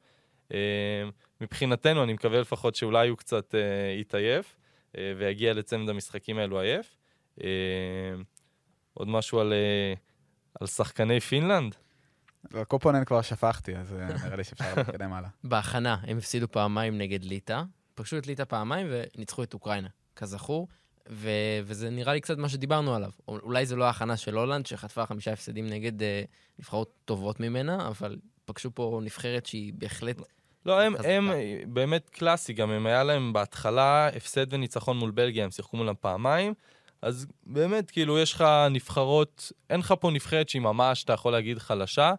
[0.54, 1.08] אה,
[1.40, 3.60] מבחינתנו, אני מקווה לפחות שאולי הוא קצת אה,
[4.00, 4.56] יתעייף,
[4.98, 6.96] אה, ויגיע לצמד המשחקים האלו עייף.
[8.94, 9.52] עוד משהו על,
[10.60, 11.74] על שחקני פינלנד?
[12.54, 15.28] על קופונן כבר שפכתי, אז אה, נראה לי שאפשר להתקדם הלאה.
[15.44, 17.62] בהכנה הם הפסידו פעמיים נגד ליטא,
[17.94, 20.68] פגשו את ליטא פעמיים וניצחו את אוקראינה, כזכור.
[21.12, 23.10] ו- וזה נראה לי קצת מה שדיברנו עליו.
[23.28, 26.22] אולי זה לא ההכנה של הולנד, שחטפה חמישה הפסדים נגד אה,
[26.58, 30.16] נבחרות טובות ממנה, אבל פגשו פה נבחרת שהיא בהחלט...
[30.66, 30.94] לא, הם.
[31.04, 31.30] הם
[31.66, 36.54] באמת קלאסי, גם הם היה להם בהתחלה הפסד וניצחון מול בלגיה, הם שיחקו מולם פעמיים,
[37.02, 41.58] אז באמת, כאילו, יש לך נבחרות, אין לך פה נבחרת שהיא ממש, אתה יכול להגיד,
[41.58, 42.12] חלשה,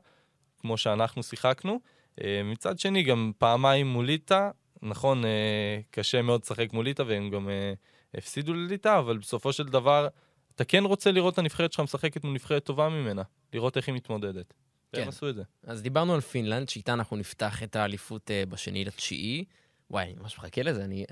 [0.60, 1.80] כמו שאנחנו שיחקנו.
[2.23, 4.49] אה, מצד שני, גם פעמיים מול ליטא,
[4.82, 7.73] נכון, אה, קשה מאוד לשחק מול ליטא, והם גם אה,
[8.13, 10.08] הפסידו לליטא, אבל בסופו של דבר,
[10.56, 13.21] אתה כן רוצה לראות את הנבחרת שלך משחקת מול נבחרת טובה ממנה,
[13.54, 14.54] לראות איך היא מתמודדת.
[14.95, 15.08] כן.
[15.08, 15.43] עשו את זה.
[15.63, 19.45] אז דיברנו על פינלנד, שאיתה אנחנו נפתח את האליפות אה, בשני לתשיעי.
[19.91, 21.06] וואי, אני ממש מחכה לזה, אני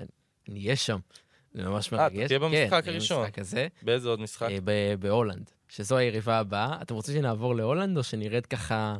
[0.48, 0.98] אני אהיה שם.
[1.54, 2.18] זה ממש אה, מרגש.
[2.18, 3.22] אתה תהיה במשחק כן, הראשון.
[3.22, 4.48] במשחק הזה, באיזה עוד משחק?
[4.50, 6.82] אה, ב- בהולנד, שזו היריבה הבאה.
[6.82, 8.96] אתם רוצים שנעבור להולנד, או שנרד ככה...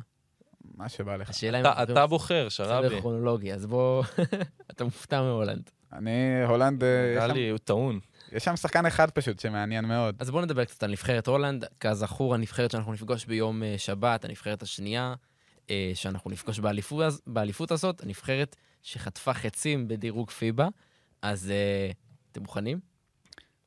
[0.75, 1.31] מה שבא לך.
[1.31, 1.67] השאלה אם...
[1.67, 3.01] אתה, אתה בוחר, שרבי.
[3.01, 4.05] כרונולוגי, אז בוא...
[4.71, 5.71] אתה מופתע מהולנד.
[5.93, 8.01] אני, הולנד, אה, נראה לי, הוא טעון.
[8.33, 10.17] יש שם שחקן אחד פשוט שמעניין מאוד.
[10.19, 11.65] אז בואו נדבר קצת על נבחרת הולנד.
[11.81, 15.15] כזכור, הנבחרת שאנחנו נפגוש ביום אה, שבת, הנבחרת השנייה
[15.71, 20.69] אה, שאנחנו נפגוש באליפות, באליפות הזאת, הנבחרת שחטפה חצים בדירוג פיבה.
[21.23, 21.91] אז אה,
[22.33, 22.81] אתם מוכנים?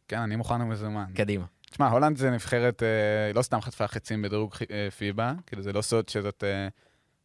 [0.08, 1.06] כן, אני מוכן ומזומן.
[1.16, 1.46] קדימה.
[1.72, 2.84] תשמע, הולנד זה נבחרת,
[3.28, 4.56] היא לא סתם חטפה חצים בדירוג
[4.98, 6.44] פיבה, כאילו זה לא סוד שזאת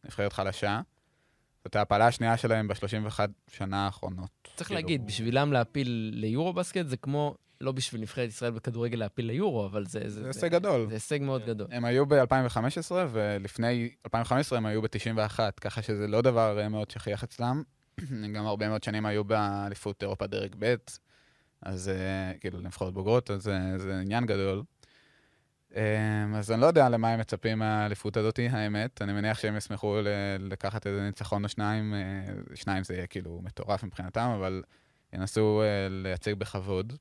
[0.05, 0.81] נבחרת חלשה.
[1.63, 4.29] זאת ההעפלה השנייה שלהם ב-31 שנה האחרונות.
[4.55, 9.25] צריך כאילו, להגיד, בשבילם להפיל ליורו בסקט זה כמו, לא בשביל נבחרת ישראל בכדורגל להפיל
[9.25, 9.99] ליורו, אבל זה...
[10.05, 10.85] זה הישג גדול.
[10.87, 11.47] זה הישג מאוד כן.
[11.47, 11.67] גדול.
[11.71, 17.23] הם היו ב-2015, ולפני 2015 הם היו ב-91, ככה שזה לא דבר אה, מאוד שכיח
[17.23, 17.63] אצלם.
[17.97, 20.75] הם גם הרבה מאוד שנים היו באליפות אירופה דרג ב',
[21.61, 24.63] אז אה, כאילו, לנבחרות בוגרות, אז אה, זה עניין גדול.
[25.75, 29.01] אה, אז אני לא יודע למה הם מצפים מהאליפות הזאת, האמת.
[29.01, 29.97] אני מניח שהם ישמחו
[30.39, 34.63] לקחת איזה ניצחון או שניים, אה, שניים זה יהיה כאילו מטורף מבחינתם, אבל
[35.13, 36.93] ינסו אה, לייצג בכבוד.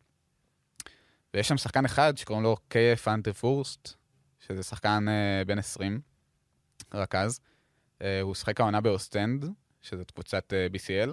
[1.35, 3.95] ויש שם שחקן אחד שקוראים לו קייף אנטה פורסט,
[4.47, 6.01] שזה שחקן אה, בן 20,
[6.95, 7.41] רכז.
[8.03, 9.45] אה, הוא שיחק העונה באוסטנד,
[9.83, 11.11] שזאת קבוצת BCL.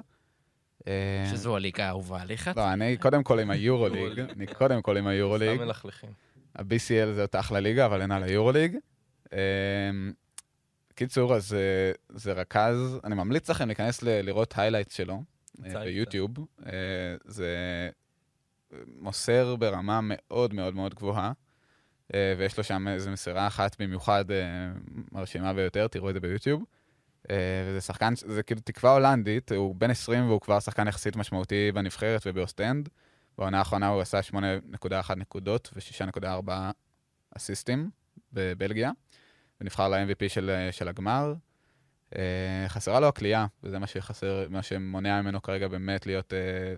[1.32, 2.50] שזו הליגה האהובה עליך.
[2.56, 5.56] לא, אני קודם כל עם היורוליג, אני קודם כל עם היורוליג.
[5.56, 6.25] סתם מלכלכים.
[6.56, 8.78] ה-BCL זה אותה אחלה ליגה, אבל אין על היורוליג.
[9.34, 9.40] אה,
[10.96, 15.24] קיצור, אז אה, זה רכז, אני ממליץ לכם להיכנס ל- לראות highlights שלו
[15.66, 16.32] אה, ביוטיוב.
[16.66, 16.72] אה,
[17.26, 17.50] זה
[19.00, 21.32] מוסר ברמה מאוד מאוד מאוד גבוהה,
[22.38, 24.26] ויש לו שם איזו מסירה אחת במיוחד
[25.12, 26.64] מרשימה ביותר, תראו את זה ביוטיוב.
[27.68, 32.22] וזה שחקן, זה כאילו תקווה הולנדית, הוא בן 20 והוא כבר שחקן יחסית משמעותי בנבחרת
[32.26, 32.90] ובאוסטנד.
[33.38, 36.52] בעונה האחרונה הוא עשה 8.1 נקודות ו-6.4
[37.38, 37.90] אסיסטים
[38.34, 38.92] בבלגיה,
[39.62, 41.34] ונבחר ל-MVP של, של הגמר.
[42.16, 46.74] אה, חסרה לו הכלייה, וזה מה שחסר, מה שמונע ממנו כרגע באמת להיות, אה,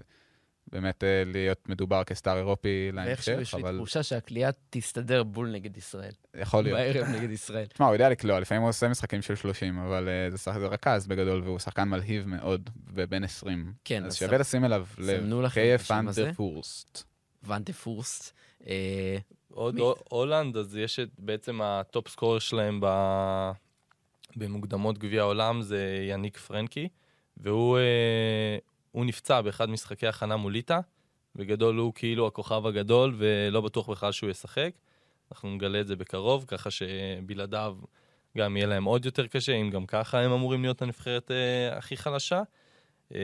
[0.71, 5.23] באמת אה, להיות מדובר כ star אירופי ואיכשהו להמשך, יש לי אבל תחושה שהקליעה תסתדר
[5.23, 6.11] בול נגד ישראל.
[6.41, 6.79] יכול להיות.
[6.79, 7.65] בערב נגד ישראל.
[7.65, 10.67] תשמע, הוא יודע לקלוע, לפעמים הוא עושה משחקים של 30, אבל אה, זה, שח- זה
[10.67, 13.73] רכז בגדול, והוא שחקן מלהיב מאוד, ובן 20.
[13.85, 15.19] כן, אז שווה לשים אליו לב.
[15.19, 16.31] סמנו לכם את השם הזה.
[16.35, 17.03] וורסט.
[17.43, 18.31] ואן דר וורסט.
[18.67, 19.17] אה,
[19.51, 22.87] עוד הולנד, אז יש את בעצם ה top scorer שלהם ב...
[24.35, 26.87] במוקדמות גביע העולם, זה יניק פרנקי,
[27.37, 28.57] והוא אה,
[28.97, 30.79] הוא נפצע באחד משחקי הכנה מול ליטא.
[31.35, 34.71] בגדול הוא כאילו הכוכב הגדול, ולא בטוח בכלל שהוא ישחק.
[35.31, 37.77] אנחנו נגלה את זה בקרוב, ככה שבלעדיו
[38.37, 41.97] גם יהיה להם עוד יותר קשה, אם גם ככה הם אמורים להיות הנבחרת אה, הכי
[41.97, 42.41] חלשה.
[43.15, 43.19] אה,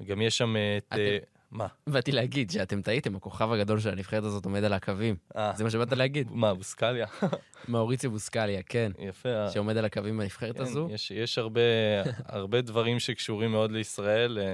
[0.00, 0.92] וגם יש שם את...
[0.92, 1.18] אה,
[1.54, 1.66] מה?
[1.86, 5.16] באתי להגיד שאתם טעיתם, הכוכב הגדול של הנבחרת הזאת עומד על הקווים.
[5.36, 6.28] אה, זה מה שבאת להגיד.
[6.30, 7.06] מה, בוסקליה?
[7.68, 8.92] מאוריציו בוסקליה, כן.
[8.98, 9.50] יפה.
[9.50, 10.88] שעומד על הקווים בנבחרת כן, הזו.
[11.10, 14.44] יש, הרבה, דברים שקשורים מאוד לישראל, אה,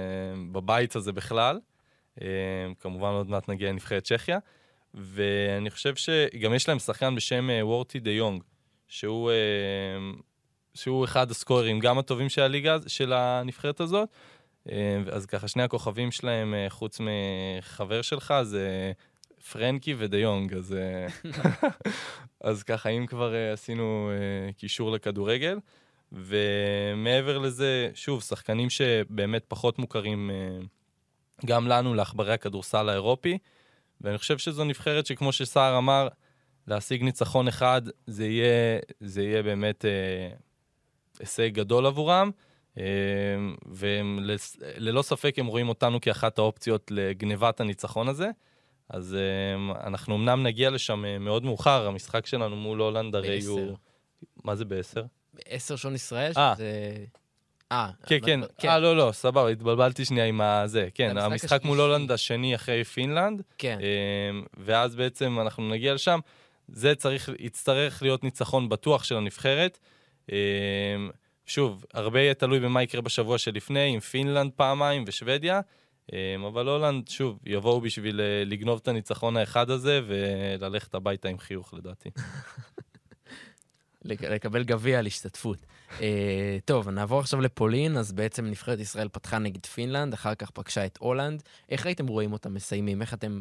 [0.51, 1.59] בבית הזה בכלל.
[2.21, 2.27] אה,
[2.79, 4.39] כמובן עוד מעט נגיע לנבחרת צ'כיה.
[4.93, 8.43] ואני חושב שגם יש להם שחקן בשם וורטי דה יונג,
[8.87, 9.31] שהוא,
[10.73, 14.09] שהוא אחד הסקוררים גם הטובים של הליגה, של הנבחרת הזאת.
[14.69, 18.91] אה, אז ככה שני הכוכבים שלהם, אה, חוץ מחבר שלך, זה
[19.51, 21.07] פרנקי ודה יונג, אז, אה,
[22.49, 24.11] אז ככה, אם כבר אה, עשינו
[24.57, 25.59] קישור לכדורגל.
[26.13, 30.31] ומעבר לזה, שוב, שחקנים שבאמת פחות מוכרים
[31.45, 33.37] גם לנו, לעכברי הכדורסל האירופי,
[34.01, 36.07] ואני חושב שזו נבחרת שכמו שסער אמר,
[36.67, 40.29] להשיג ניצחון אחד, זה יהיה, זה יהיה באמת אה,
[41.19, 42.31] הישג גדול עבורם,
[42.77, 42.83] אה,
[43.65, 48.29] וללא ספק הם רואים אותנו כאחת האופציות לגנבת הניצחון הזה.
[48.89, 53.49] אז אה, אנחנו אמנם נגיע לשם אה, מאוד מאוחר, המשחק שלנו מול הולנד הרי בעשר.
[53.49, 53.77] הוא...
[54.43, 55.03] מה זה בעשר?
[55.45, 56.53] עשר שעון ישראל, אה.
[56.55, 56.95] שזה...
[57.71, 58.69] אה, כן, אבל- כן.
[58.69, 60.87] אה, לא, לא, סבבה, התבלבלתי שנייה עם הזה.
[60.93, 61.79] כן, המשחק המשחק מול.
[61.79, 63.79] הולנד השני אחרי פינלנד, כן.
[63.81, 66.19] אמ, ואז בעצם אנחנו נגיע לשם.
[66.67, 69.79] זה צריך, יצטרך להיות ניצחון בטוח של הנבחרת.
[71.53, 75.61] שוב, הרבה יהיה תלוי במה יקרה בשבוע שלפני, עם פינלנד פעמיים ושוודיה,
[76.13, 81.37] אמ, אבל הולנד, שוב, יבואו בשביל אה, לגנוב את הניצחון האחד הזה וללכת הביתה עם
[81.37, 82.09] חיוך, לדעתי.
[84.05, 85.65] לק- לקבל גביע על השתתפות.
[86.01, 90.85] אה, טוב, נעבור עכשיו לפולין, אז בעצם נבחרת ישראל פתחה נגד פינלנד, אחר כך פגשה
[90.85, 91.43] את הולנד.
[91.69, 93.01] איך הייתם רואים אותם מסיימים?
[93.01, 93.39] איך אתם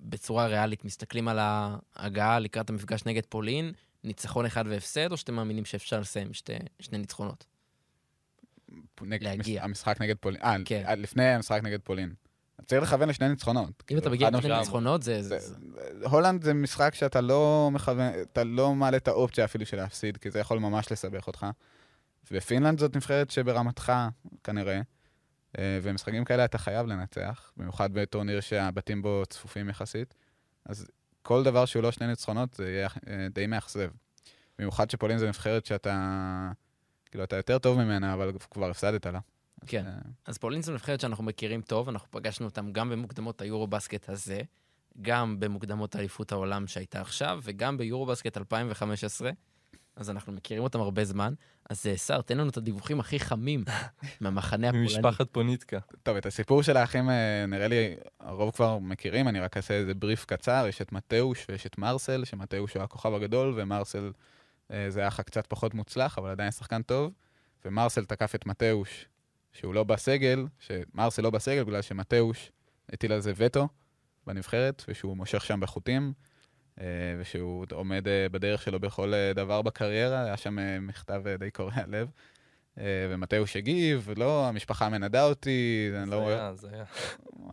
[0.00, 3.72] בצורה ריאלית מסתכלים על ההגעה לקראת המפגש נגד פולין,
[4.04, 7.51] ניצחון אחד והפסד, או שאתם מאמינים שאפשר לסיים שתי, שני ניצחונות?
[9.02, 9.64] נגד- להגיע.
[9.64, 10.42] המשחק נגד פולין.
[10.42, 10.82] אה, כן.
[10.86, 12.12] עד לפני המשחק נגד פולין.
[12.66, 13.68] צריך לכוון לשני ניצחונות.
[13.68, 14.58] אם אתה כאילו, מגיע לשני.
[14.58, 15.22] ניצחונות, זה...
[15.22, 15.54] זה- זה-
[16.10, 20.30] הולנד זה משחק שאתה לא מכוון, אתה לא מעלה את האופציה אפילו של להפסיד, כי
[20.30, 21.46] זה יכול ממש לסבך אותך.
[22.32, 23.92] ופינלנד זאת נבחרת שברמתך,
[24.44, 24.80] כנראה,
[25.58, 30.14] אה, ומשחקים כאלה אתה חייב לנצח, במיוחד בטורניר שהבתים בו צפופים יחסית.
[30.66, 30.86] אז
[31.22, 33.90] כל דבר שהוא לא שני ניצחונות, זה יהיה אה, די מאכזב.
[34.58, 36.50] במיוחד שפולין זה נבחרת שאתה,
[37.12, 39.18] כאילו, אתה יותר טוב ממנה, אבל כבר הפסדת לה.
[39.66, 39.86] כן.
[39.86, 39.92] אה,
[40.26, 44.40] אז פולין זו נבחרת שאנחנו מכירים טוב, אנחנו פגשנו אותם גם במוקדמות היורו-בסקט הזה,
[45.02, 49.30] גם במוקדמות אליפות העולם שהייתה עכשיו, וגם ביורו-בסקט 2015,
[49.96, 51.34] אז אנחנו מכירים אותם הרבה זמן.
[51.70, 53.64] אז אה, סער, תן לנו את הדיווחים הכי חמים
[54.20, 54.84] מהמחנה הפולני.
[54.84, 55.78] ממשפחת פוניטקה.
[56.02, 59.94] טוב, את הסיפור של האחים אה, נראה לי הרוב כבר מכירים, אני רק אעשה איזה
[59.94, 60.64] בריף קצר.
[60.68, 64.12] יש את מתאוש ויש את מרסל, שמתאוש הוא הכוכב הגדול, ומרסל
[64.72, 67.12] אה, זה האח הקצת פחות מוצלח, אבל עדיין שחקן טוב.
[67.64, 69.06] ומרסל תקף את מתאוש,
[69.52, 72.52] שהוא לא בסגל, שמרסל לא בסגל בגלל שמתאוש
[72.92, 73.68] הטיל על זה וטו
[74.26, 76.12] בנבחרת, ושהוא מושך שם בחוטים,
[76.80, 76.84] אה,
[77.18, 82.10] ושהוא עומד אה, בדרך שלו בכל דבר בקריירה, היה שם מכתב די קורע לב.
[83.10, 86.84] ומתאוש הגיב, לא, המשפחה מנדה אותי, אני לא זה רואה, היה, זה היה.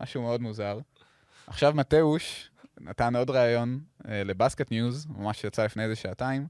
[0.00, 0.78] משהו מאוד מוזר.
[1.46, 6.46] עכשיו מתאוש נתן עוד ראיון לבסקט ניוז, ממש יצא לפני איזה שעתיים,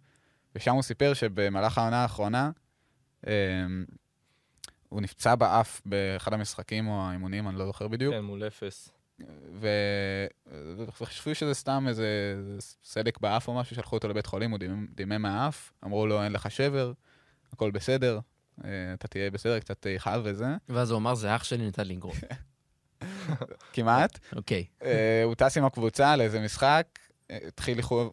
[0.54, 2.50] ושם הוא סיפר שבמהלך העונה האחרונה,
[3.26, 3.32] אה,
[4.88, 8.88] הוא נפצע באף באחד המשחקים או האימונים, אני לא זוכר בדיוק, כן, מול אפס.
[9.60, 10.26] ו-
[11.00, 12.06] וחשבו שזה סתם איזה
[12.82, 16.32] סדק באף או משהו, שלחו אותו לבית חולים, הוא דימם- דימם מהאף, אמרו לו, אין
[16.32, 16.92] לך שבר,
[17.52, 18.20] הכל בסדר,
[18.64, 22.14] אה, אתה תהיה בסדר, קצת יכאב וזה, ואז הוא אמר, זה אח שלי, ניתן לנגרום.
[23.72, 24.18] כמעט.
[24.36, 24.64] אוקיי.
[24.82, 26.86] אה, הוא טס עם הקבוצה לאיזה משחק,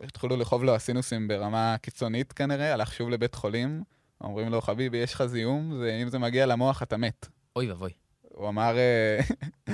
[0.04, 3.84] התחילו לכאוב לו הסינוסים ברמה קיצונית כנראה, הלך שוב לבית חולים,
[4.22, 7.28] אומרים לו, חביבי, יש לך זיהום, זה, אם זה מגיע למוח אתה מת.
[7.56, 7.92] אוי ואבוי.
[8.22, 9.20] הוא אמר, אה,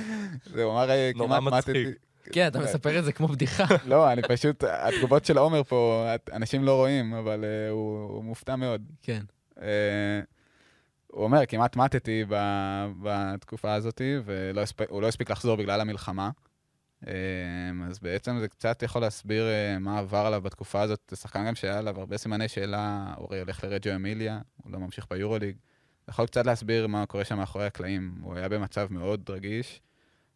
[0.54, 1.88] זה, הוא אמר, אה, נורא מצחיק.
[2.32, 3.64] כן, אתה מספר את זה כמו בדיחה.
[3.86, 8.56] לא, אני פשוט, התגובות של עומר פה, אנשים לא רואים, אבל אה, הוא, הוא מופתע
[8.56, 8.82] מאוד.
[9.02, 9.22] כן.
[11.06, 12.24] הוא אומר, כמעט מתתי
[13.02, 16.30] בתקופה הזאת, והוא לא הספיק לחזור בגלל המלחמה.
[17.06, 17.12] אה,
[17.90, 21.00] אז בעצם זה קצת יכול להסביר אה, מה עבר עליו בתקופה הזאת.
[21.10, 24.78] זה שחקן גם שהיה עליו הרבה סימני שאלה, הוא הרי הולך לרג'ו אמיליה, הוא לא
[24.78, 25.56] ממשיך ביורוליג.
[26.06, 28.14] זה יכול קצת להסביר מה קורה שם מאחורי הקלעים.
[28.22, 29.80] הוא היה במצב מאוד רגיש,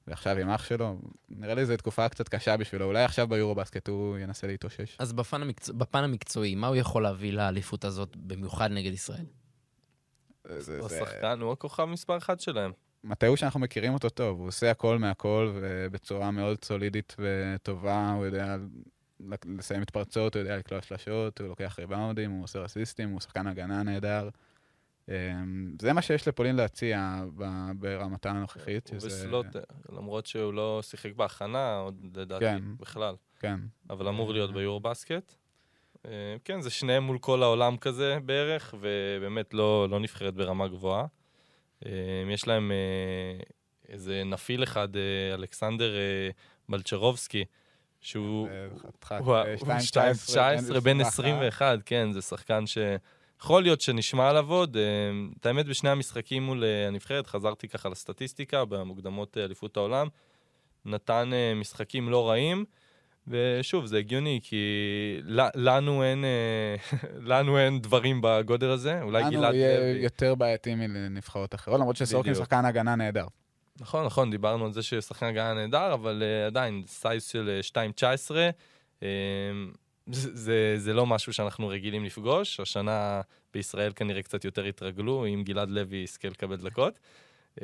[0.06, 2.84] ועכשיו עם אח שלו, נראה לי זו תקופה קצת קשה בשבילו.
[2.84, 4.96] אולי עכשיו ביורו-בסקט הוא ינסה להתאושש.
[4.98, 9.26] אז בפן, המקצוע, בפן המקצועי, מה הוא יכול להביא לאליפות הזאת, במיוחד נגד ישראל?
[10.48, 12.72] זה- זה- הוא זה- השחקן, הוא הכוכב מספר אחת שלהם.
[13.04, 18.56] מתאו שאנחנו מכירים אותו טוב, הוא עושה הכל מהכל ובצורה מאוד סולידית וטובה, הוא יודע
[19.58, 23.82] לסיים מתפרצות, הוא יודע לקלוע שלשות, הוא לוקח ריבאונדים, הוא עושה רסיסטים, הוא שחקן הגנה
[23.82, 24.28] נהדר.
[25.08, 25.14] אמ,
[25.82, 28.88] זה מה שיש לפולין להציע ב- ברמתה הנוכחית.
[28.90, 29.60] הוא שזה- בסלוטר,
[29.92, 32.62] למרות שהוא לא שיחק בהכנה, עוד לדעתי, כן.
[32.80, 33.14] בכלל.
[33.40, 33.60] כן.
[33.90, 35.34] אבל אמור להיות ביורו בסקט.
[36.06, 36.10] אה,
[36.44, 41.06] כן, זה שניהם מול כל העולם כזה בערך, ובאמת לא, לא נבחרת ברמה גבוהה.
[41.86, 41.90] אה,
[42.32, 43.40] יש להם אה,
[43.88, 45.90] איזה נפיל אחד, אה, אלכסנדר
[46.68, 47.44] בלצ'רובסקי,
[48.00, 48.48] שהוא
[49.24, 52.78] הוא ה- אה, הוא 2.19, 2.19, בן 21, כן, זה שחקן ש...
[53.40, 54.76] יכול להיות שנשמע עליו עוד.
[55.40, 60.08] את האמת, בשני המשחקים מול הנבחרת, חזרתי ככה לסטטיסטיקה, במוקדמות אליפות העולם,
[60.84, 62.64] נתן משחקים לא רעים,
[63.28, 64.56] ושוב, זה הגיוני, כי
[65.54, 66.98] לנו אין, אה,
[67.34, 70.02] לנו אין דברים בגודל הזה, אולי לנו גלעד יהיה לוי.
[70.02, 72.34] יותר בעייתי מלנבחרות אחרות, למרות שסורקין.
[72.34, 73.26] שחקן הגנה נהדר.
[73.80, 78.30] נכון, נכון, דיברנו על זה ששחקן הגנה נהדר, אבל uh, עדיין, סייז של uh, 2.19,
[79.00, 79.04] um,
[80.06, 82.60] זה, זה, זה לא משהו שאנחנו רגילים לפגוש.
[82.60, 83.20] השנה
[83.54, 86.98] בישראל כנראה קצת יותר התרגלו, אם גלעד לוי יזכה לקבל דקות.
[87.56, 87.62] Um,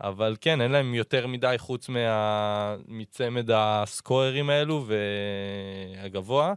[0.00, 2.76] אבל כן, אין להם יותר מדי חוץ מה...
[2.88, 4.86] מצמד הסקוררים האלו
[5.96, 6.54] והגבוה.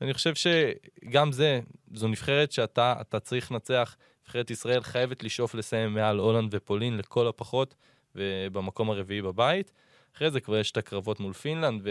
[0.00, 1.60] ואני חושב שגם זה,
[1.94, 3.96] זו נבחרת שאתה צריך לנצח.
[4.24, 7.74] נבחרת ישראל חייבת לשאוף לסיים מעל הולנד ופולין לכל הפחות,
[8.14, 9.72] ובמקום הרביעי בבית.
[10.16, 11.82] אחרי זה כבר יש את הקרבות מול פינלנד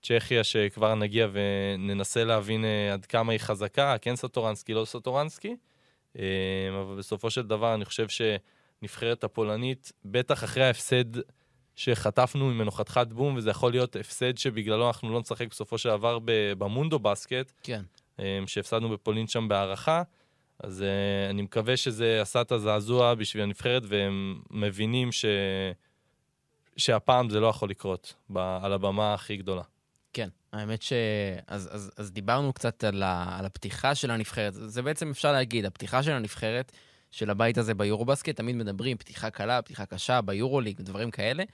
[0.00, 5.56] וצ'כיה, שכבר נגיע וננסה להבין אה, עד כמה היא חזקה, כן סטורנסקי, לא סטורנסקי.
[6.18, 6.24] אה,
[6.70, 8.08] אבל בסופו של דבר אני חושב
[8.80, 11.04] שנבחרת הפולנית, בטח אחרי ההפסד
[11.76, 16.18] שחטפנו ממנו חתיכת בום, וזה יכול להיות הפסד שבגללו אנחנו לא נשחק בסופו של דבר
[16.58, 17.52] במונדו בסקט.
[17.62, 17.82] כן.
[18.20, 20.02] אה, שהפסדנו בפולין שם בהארכה.
[20.58, 25.24] אז uh, אני מקווה שזה עשה את הזעזוע בשביל הנבחרת, והם מבינים ש...
[26.76, 28.38] שהפעם זה לא יכול לקרות ב...
[28.38, 29.62] על הבמה הכי גדולה.
[30.12, 30.92] כן, האמת ש...
[31.46, 33.36] אז, אז, אז דיברנו קצת על, ה...
[33.38, 34.54] על הפתיחה של הנבחרת.
[34.54, 36.72] זה בעצם אפשר להגיד, הפתיחה של הנבחרת,
[37.16, 41.44] של הבית הזה ביורובסקט, תמיד מדברים פתיחה קלה, פתיחה קשה, ביורוליג, דברים כאלה.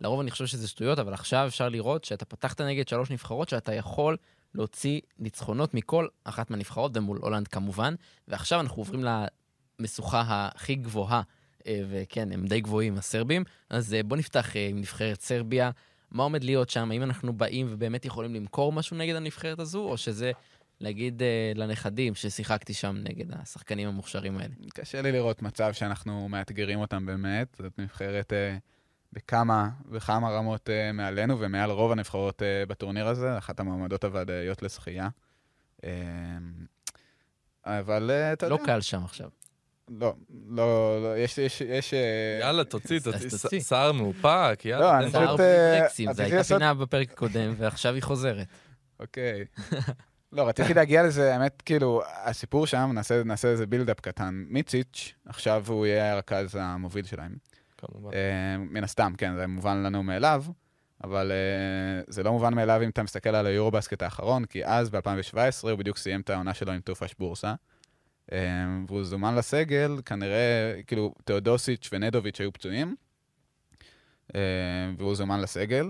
[0.00, 3.74] לרוב אני חושב שזה שטויות, אבל עכשיו אפשר לראות שאתה פתחת נגד שלוש נבחרות שאתה
[3.74, 4.16] יכול
[4.54, 7.94] להוציא ניצחונות מכל אחת מהנבחרות, ומול הולנד כמובן.
[8.28, 9.04] ועכשיו אנחנו עוברים
[9.80, 11.22] למשוכה הכי גבוהה,
[11.66, 13.44] אה, וכן, הם די גבוהים, הסרבים.
[13.70, 15.70] אז אה, בואו נפתח אה, עם נבחרת סרביה.
[16.10, 16.90] מה עומד להיות שם?
[16.90, 20.32] האם אנחנו באים ובאמת יכולים למכור משהו נגד הנבחרת הזו, או שזה
[20.84, 24.54] להגיד uh, לנכדים ששיחקתי שם נגד השחקנים המוכשרים האלה?
[24.74, 27.56] קשה לי לראות מצב שאנחנו מאתגרים אותם באמת.
[27.58, 28.32] זאת נבחרת...
[28.32, 28.60] Uh...
[29.14, 35.08] בכמה וכמה רמות uh, מעלינו ומעל רוב הנבחרות uh, בטורניר הזה, אחת המועמדות הוודאיות לשחייה.
[35.80, 35.84] Uh,
[37.64, 38.62] אבל uh, אתה לא יודע...
[38.62, 39.28] לא קל שם עכשיו.
[39.88, 40.14] לא,
[40.48, 41.94] לא, לא, יש, יש, יש...
[42.40, 44.84] יאללה, תוציא, תוציא, שר מאופק, יאללה.
[44.84, 45.40] לא, אני פשוט...
[45.40, 48.46] ברקסים, זו הייתה פינה בפרק הקודם, ועכשיו היא חוזרת.
[49.00, 49.44] אוקיי.
[50.34, 52.90] לא, רציתי להגיע לזה, האמת, כאילו, הסיפור שם,
[53.24, 54.44] נעשה איזה בילדאפ קטן.
[54.48, 57.36] מיציץ', עכשיו הוא יהיה הרכז המוביל שלהם.
[57.78, 58.10] כמובן.
[58.10, 58.14] Uh,
[58.58, 60.44] מן הסתם, כן, זה מובן לנו מאליו,
[61.04, 65.38] אבל uh, זה לא מובן מאליו אם אתה מסתכל על היורובסקט האחרון, כי אז, ב-2017,
[65.62, 67.54] הוא בדיוק סיים את העונה שלו עם טופש בורסה.
[68.30, 68.34] Uh,
[68.86, 72.96] והוא זומן לסגל, כנראה, כאילו, תאודוסיץ' ונדוביץ' היו פצועים,
[74.28, 74.34] uh,
[74.98, 75.86] והוא זומן לסגל,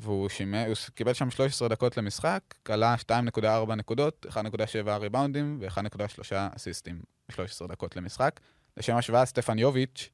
[0.00, 7.00] והוא שימה, הוא קיבל שם 13 דקות למשחק, כלה 2.4 נקודות, 1.7 ריבאונדים ו-1.3 אסיסטים,
[7.30, 8.40] 13 דקות למשחק.
[8.76, 10.10] לשם השוואה, סטפן יוביץ',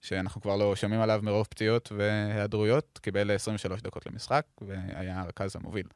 [0.00, 5.86] שאנחנו כבר לא שומעים עליו מרוב פציעות והיעדרויות, קיבל 23 דקות למשחק והיה הרכז המוביל.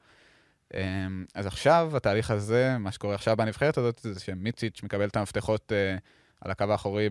[0.75, 5.73] אמ, אז עכשיו, התהליך הזה, מה שקורה עכשיו בנבחרת הזאת, זה שמיציץ' מקבל את המפתחות
[5.73, 5.97] אה,
[6.41, 7.11] על הקו האחורי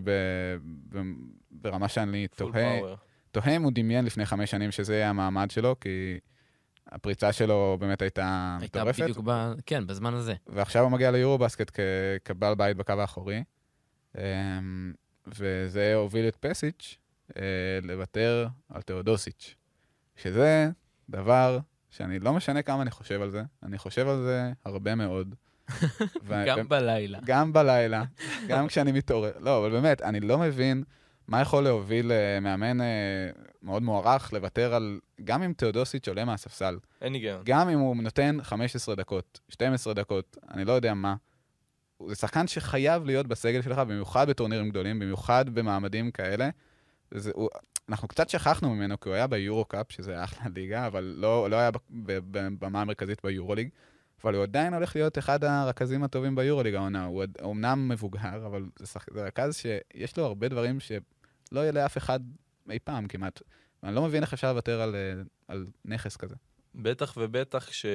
[1.50, 2.80] ברמה שאני תוהה,
[3.36, 6.18] תוהה אם הוא דמיין לפני חמש שנים שזה יהיה המעמד שלו, כי
[6.86, 8.98] הפריצה שלו באמת הייתה מטורפת.
[8.98, 9.52] הייתה בדיוק, ב...
[9.66, 10.34] כן, בזמן הזה.
[10.46, 11.78] ועכשיו הוא מגיע ליורו-בסקט
[12.24, 13.42] כבעל בית בקו האחורי.
[14.18, 14.22] אמ,
[15.26, 16.98] וזה הוביל את פסיץ'
[17.36, 17.42] אה,
[17.82, 19.54] לוותר על תאודוסיץ',
[20.16, 20.70] שזה
[21.10, 21.58] דבר
[21.90, 25.34] שאני לא משנה כמה אני חושב על זה, אני חושב על זה הרבה מאוד.
[26.26, 27.18] ו- גם בלילה.
[27.24, 28.04] גם בלילה,
[28.48, 29.32] גם כשאני מתעורר.
[29.40, 30.84] לא, אבל באמת, אני לא מבין
[31.28, 32.84] מה יכול להוביל uh, מאמן uh,
[33.62, 36.78] מאוד מוערך לוותר על, גם אם תאודוסיץ' עולה מהספסל.
[37.00, 37.42] אין היגיון.
[37.44, 41.14] גם אם הוא נותן 15 דקות, 12 דקות, אני לא יודע מה.
[42.08, 46.48] זה שחקן שחייב להיות בסגל שלך, במיוחד בטורנירים גדולים, במיוחד במעמדים כאלה.
[47.10, 47.48] זה, הוא,
[47.88, 51.70] אנחנו קצת שכחנו ממנו, כי הוא היה ביורו-קאפ, שזה אחלה ליגה, אבל לא, לא היה
[52.58, 53.68] במה המרכזית ביורו-ליג.
[54.24, 57.04] אבל הוא עדיין הולך להיות אחד הרכזים הטובים ביורו-ליג העונה.
[57.04, 59.06] הוא אומנם מבוגר, אבל זה, שח...
[59.14, 60.80] זה רכז שיש לו הרבה דברים
[61.50, 62.20] שלא יהיה לאף אחד
[62.70, 63.42] אי פעם כמעט.
[63.82, 64.94] ואני לא מבין איך אפשר לוותר על,
[65.48, 66.34] על נכס כזה.
[66.74, 67.86] בטח ובטח ש...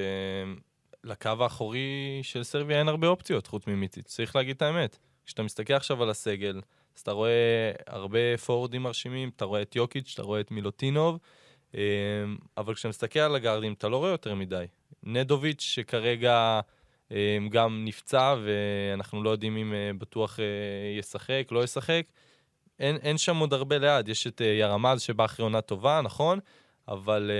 [1.03, 4.97] לקו האחורי של סרביה אין הרבה אופציות חוץ ממיציץ', צריך להגיד את האמת.
[5.25, 6.61] כשאתה מסתכל עכשיו על הסגל,
[6.95, 11.19] אז אתה רואה הרבה פורדים מרשימים, אתה רואה את יוקיץ', אתה רואה את מילוטינוב,
[11.73, 11.79] אמ,
[12.57, 14.65] אבל כשאתה מסתכל על הגארדים, אתה לא רואה יותר מדי.
[15.03, 16.59] נדוביץ', שכרגע
[17.11, 20.45] אמ, גם נפצע, ואנחנו לא יודעים אם אה, בטוח אה,
[20.99, 22.03] ישחק, לא ישחק,
[22.81, 24.07] אין, אין שם עוד הרבה ליד.
[24.07, 26.39] יש את אה, ירמז שבא אחרי עונה טובה, נכון?
[26.87, 27.31] אבל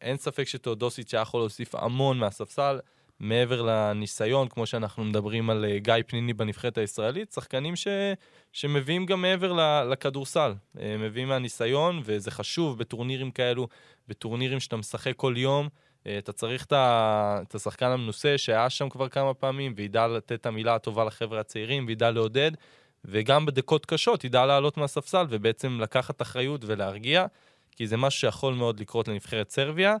[0.00, 2.78] אין ספק שתאודוסיץ' היה יכול להוסיף המון מהספסל.
[3.20, 7.88] מעבר לניסיון, כמו שאנחנו מדברים על אה, גיא פניני בנבחרת הישראלית, שחקנים ש...
[8.52, 10.54] שמביאים גם מעבר לכדורסל.
[10.80, 13.68] אה, מביאים מהניסיון, וזה חשוב בטורנירים כאלו,
[14.08, 15.68] בטורנירים שאתה משחק כל יום.
[16.06, 20.74] אה, אתה צריך את השחקן המנוסה שהיה שם כבר כמה פעמים, וידע לתת את המילה
[20.74, 22.50] הטובה לחבר'ה הצעירים, וידע לעודד,
[23.04, 27.26] וגם בדקות קשות ידע לעלות מהספסל ובעצם לקחת אחריות ולהרגיע,
[27.72, 29.96] כי זה משהו שיכול מאוד לקרות לנבחרת סרביה.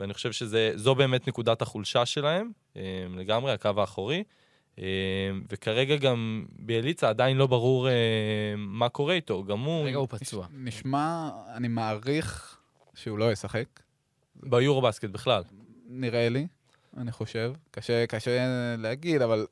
[0.00, 4.24] ואני חושב שזו באמת נקודת החולשה שלהם, אה, לגמרי, הקו האחורי.
[4.78, 4.84] אה,
[5.50, 7.94] וכרגע גם ביאליצה עדיין לא ברור אה,
[8.56, 9.84] מה קורה איתו, גם הוא...
[9.84, 10.46] כרגע הוא פצוע.
[10.52, 12.58] נשמע, אני מעריך
[12.94, 13.66] שהוא לא ישחק,
[14.36, 15.42] ביורו בסקט בכלל.
[15.88, 16.46] נראה לי,
[16.96, 17.52] אני חושב.
[17.70, 18.46] קשה, קשה
[18.78, 19.46] להגיד, אבל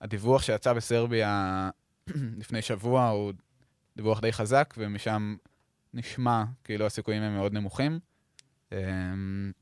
[0.00, 1.70] הדיווח שיצא בסרביה
[2.40, 3.32] לפני שבוע הוא
[3.96, 5.36] דיווח די חזק, ומשם
[5.94, 7.98] נשמע כאילו הסיכויים הם מאוד נמוכים.
[8.72, 9.52] אמ,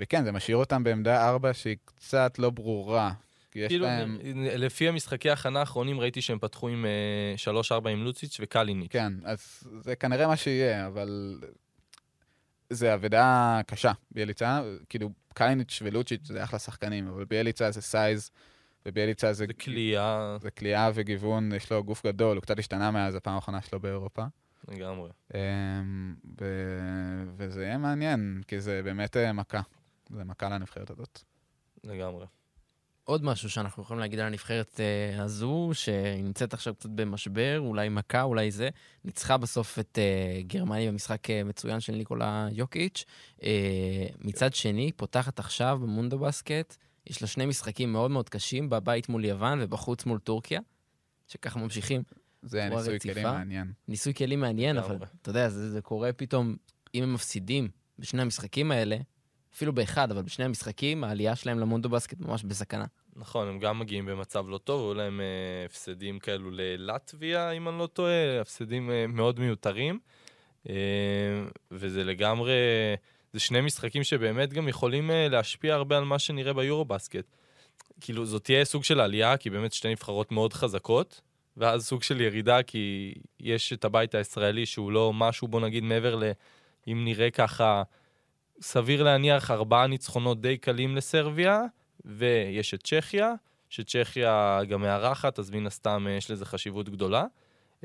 [0.00, 3.12] וכן, זה משאיר אותם בעמדה 4 שהיא קצת לא ברורה.
[3.50, 4.18] כאילו, להם...
[4.34, 8.92] לפי המשחקי הכנה האחרונים ראיתי שהם פתחו עם אה, 3-4 עם לוציץ' וקליניץ'.
[8.92, 11.40] כן, אז זה כנראה מה שיהיה, אבל
[12.70, 14.62] זה אבדה קשה, ביאליצה.
[14.88, 18.30] כאילו, קליניץ' ולוצ'יץ' זה אחלה שחקנים, אבל ביאליצה זה סייז,
[18.86, 19.46] וביאליצה זה...
[19.46, 23.62] זה כליאה זה כליאה וגיוון, יש לו גוף גדול, הוא קצת השתנה מאז הפעם האחרונה
[23.62, 24.24] שלו באירופה.
[24.68, 25.10] לגמרי.
[25.34, 29.60] אמ, ו- וזה יהיה מעניין, כי זה באמת אה, מכה.
[30.10, 31.22] זה מכה לנבחרת הזאת.
[31.84, 32.26] לגמרי.
[33.04, 34.80] עוד משהו שאנחנו יכולים להגיד על הנבחרת
[35.16, 38.68] uh, הזו, שהיא נמצאת עכשיו קצת במשבר, אולי מכה, אולי זה.
[39.04, 43.04] ניצחה בסוף את uh, גרמניה במשחק uh, מצוין של ניקולה יוקיץ'.
[43.38, 43.42] Uh,
[44.18, 46.76] מצד שני, פותחת עכשיו במונדו בסקט,
[47.06, 50.60] יש לה שני משחקים מאוד מאוד קשים, בבית מול יוון ובחוץ מול טורקיה,
[51.28, 52.02] שככה ממשיכים.
[52.42, 53.14] זה בצורה ניסוי רציפה.
[53.14, 53.72] כלים מעניין.
[53.88, 54.96] ניסוי כלים מעניין, אבל.
[55.22, 56.56] אתה יודע, זה, זה קורה פתאום,
[56.94, 58.96] אם הם מפסידים בשני המשחקים האלה,
[59.54, 62.84] אפילו באחד, אבל בשני המשחקים, העלייה שלהם למונדו בסקט ממש בסכנה.
[63.16, 67.78] נכון, הם גם מגיעים במצב לא טוב, היו להם אה, הפסדים כאלו ללטביה, אם אני
[67.78, 69.98] לא טועה, הפסדים אה, מאוד מיותרים.
[70.68, 70.74] אה,
[71.70, 72.52] וזה לגמרי,
[73.36, 77.24] זה שני משחקים שבאמת גם יכולים אה, להשפיע הרבה על מה שנראה ביורו בסקט.
[78.00, 81.20] כאילו, זאת תהיה סוג של עלייה, כי באמת שתי נבחרות מאוד חזקות,
[81.56, 86.16] ואז סוג של ירידה, כי יש את הבית הישראלי שהוא לא משהו, בוא נגיד, מעבר
[86.16, 86.24] ל...
[86.88, 87.82] אם נראה ככה,
[88.60, 91.62] סביר להניח ארבעה ניצחונות די קלים לסרביה,
[92.04, 93.32] ויש את צ'כיה,
[93.70, 97.24] שצ'כיה גם מארחת, אז מן הסתם אה, יש לזה חשיבות גדולה.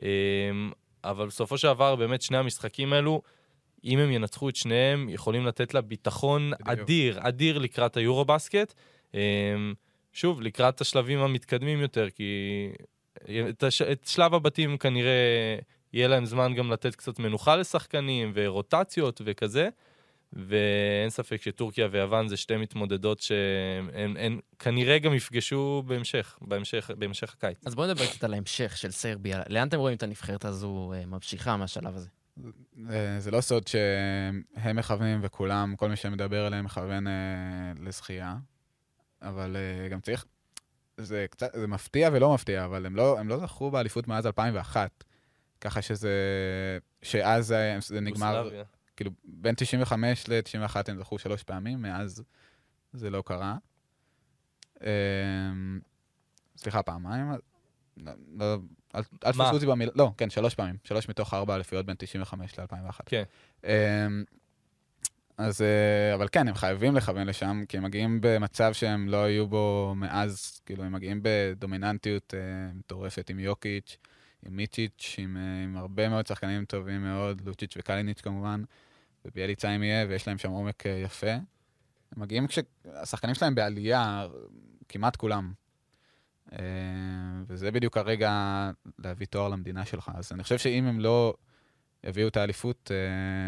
[0.01, 0.07] אמ,
[1.03, 3.21] אבל בסופו של דבר, באמת שני המשחקים האלו,
[3.83, 6.69] אם הם ינצחו את שניהם, יכולים לתת לה ביטחון בדיוק.
[6.69, 8.73] אדיר, אדיר לקראת היורו-בסקט.
[9.13, 9.19] אמ,
[10.13, 12.69] שוב, לקראת השלבים המתקדמים יותר, כי
[13.49, 13.81] את, הש...
[13.81, 15.59] את שלב הבתים כנראה
[15.93, 19.69] יהיה להם זמן גם לתת קצת מנוחה לשחקנים ורוטציות וכזה.
[20.33, 27.33] ואין ספק שטורקיה ויוון זה שתי מתמודדות שהן הן כנראה גם יפגשו בהמשך, בהמשך, בהמשך
[27.33, 27.57] הקיץ.
[27.65, 29.41] אז בואו נדבר קצת על ההמשך של סרביה.
[29.49, 32.07] לאן אתם רואים את הנבחרת הזו אה, ממשיכה מהשלב הזה?
[32.89, 37.13] אה, זה לא סוד שהם מכוונים וכולם, כל מי שמדבר עליהם מכוון אה,
[37.79, 38.37] לזכייה,
[39.21, 40.25] אבל אה, גם צריך,
[40.97, 45.03] זה קצת, זה מפתיע ולא מפתיע, אבל הם לא, הם לא זכו באליפות מאז 2001,
[45.61, 46.11] ככה שזה,
[47.01, 48.63] שאז זה, זה נגמר, יוגוסלביה.
[48.95, 52.23] כאילו, בין 95 ל-91 הם זכו שלוש פעמים, מאז
[52.93, 53.57] זה לא קרה.
[54.81, 55.79] אמ,
[56.57, 57.31] סליחה, פעמיים?
[57.97, 58.57] לא, לא,
[58.95, 59.01] אל?
[59.19, 60.75] תפסו אותי במילה, לא, כן, שלוש פעמים.
[60.83, 62.99] שלוש מתוך ארבע אליפויות בין 95 ל-2001.
[63.05, 63.23] כן.
[63.63, 63.69] אמ,
[65.37, 69.47] אז, אה, אבל כן, הם חייבים לכוון לשם, כי הם מגיעים במצב שהם לא היו
[69.47, 73.97] בו מאז, כאילו, הם מגיעים בדומיננטיות אה, מטורפת עם יוקיץ',
[74.45, 78.63] עם מיצ'יץ', עם, אה, עם הרבה מאוד שחקנים טובים מאוד, לוצ'יץ' וקליניץ' כמובן,
[79.25, 81.31] וביאליצה אם יהיה, ויש להם שם עומק יפה.
[81.31, 81.41] הם
[82.21, 84.27] מגיעים כשהשחקנים שלהם בעלייה,
[84.89, 85.53] כמעט כולם.
[86.53, 86.57] אה,
[87.47, 88.31] וזה בדיוק הרגע
[88.99, 90.11] להביא תואר למדינה שלך.
[90.15, 91.33] אז אני חושב שאם הם לא
[92.03, 92.97] יביאו את האליפות, אה,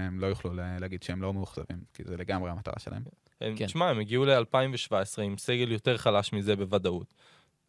[0.08, 3.02] הם לא יוכלו לה- להגיד שהם לא מאוכזבים, כי זה לגמרי המטרה שלהם.
[3.42, 3.66] הם- כן.
[3.66, 7.14] תשמע, הם הגיעו ל-2017 עם סגל יותר חלש מזה בוודאות.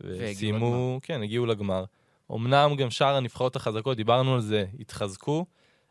[0.00, 1.84] וסיימו, כן, הגיעו לגמר.
[2.32, 5.46] אמנם גם שאר הנבחרות החזקות, דיברנו על זה, התחזקו,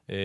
[0.09, 0.15] אמ,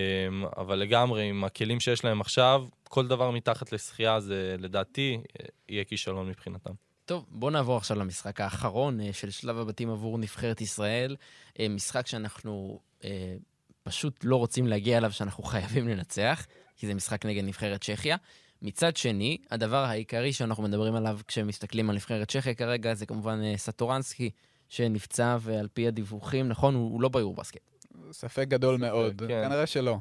[0.56, 5.84] אבל לגמרי, עם הכלים שיש להם עכשיו, כל דבר מתחת לשחייה זה לדעתי אה, יהיה
[5.84, 6.70] כישלון מבחינתם.
[7.08, 11.16] טוב, בואו נעבור עכשיו למשחק האחרון אה, של שלב הבתים עבור נבחרת ישראל.
[11.60, 13.36] אה, משחק שאנחנו אה,
[13.82, 16.46] פשוט לא רוצים להגיע אליו, שאנחנו חייבים לנצח,
[16.76, 18.16] כי זה משחק נגד נבחרת צ'כיה.
[18.62, 23.56] מצד שני, הדבר העיקרי שאנחנו מדברים עליו כשמסתכלים על נבחרת צ'כיה כרגע, זה כמובן אה,
[23.56, 24.30] סטורנסקי,
[24.68, 27.86] שנפצע, ועל פי הדיווחים, נכון, הוא, הוא לא ביורבסקט.
[28.12, 29.44] ספק גדול ספק, מאוד, כן.
[29.48, 29.98] כנראה שלא.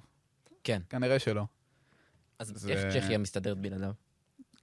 [0.63, 0.81] כן.
[0.89, 1.43] כנראה שלא.
[2.39, 3.91] אז זה- איך צ'כיה מסתדרת בלעדיו?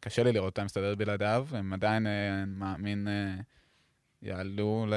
[0.05, 3.43] קשה לי לראות אותם מסתדרת בלעדיו, הם עדיין, אה, אני מאמין, אה,
[4.23, 4.95] יעלו, ל...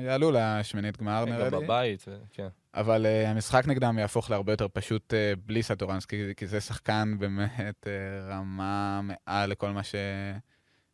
[0.00, 1.64] יעלו לשמינית גמר, נראה גם לי.
[1.64, 2.48] בבית, ו- כן.
[2.74, 7.86] אבל אה, המשחק נגדם יהפוך להרבה יותר פשוט אה, בלי סטורנסקי, כי זה שחקן באמת
[7.86, 9.94] אה, רמה מעל לכל מה ש...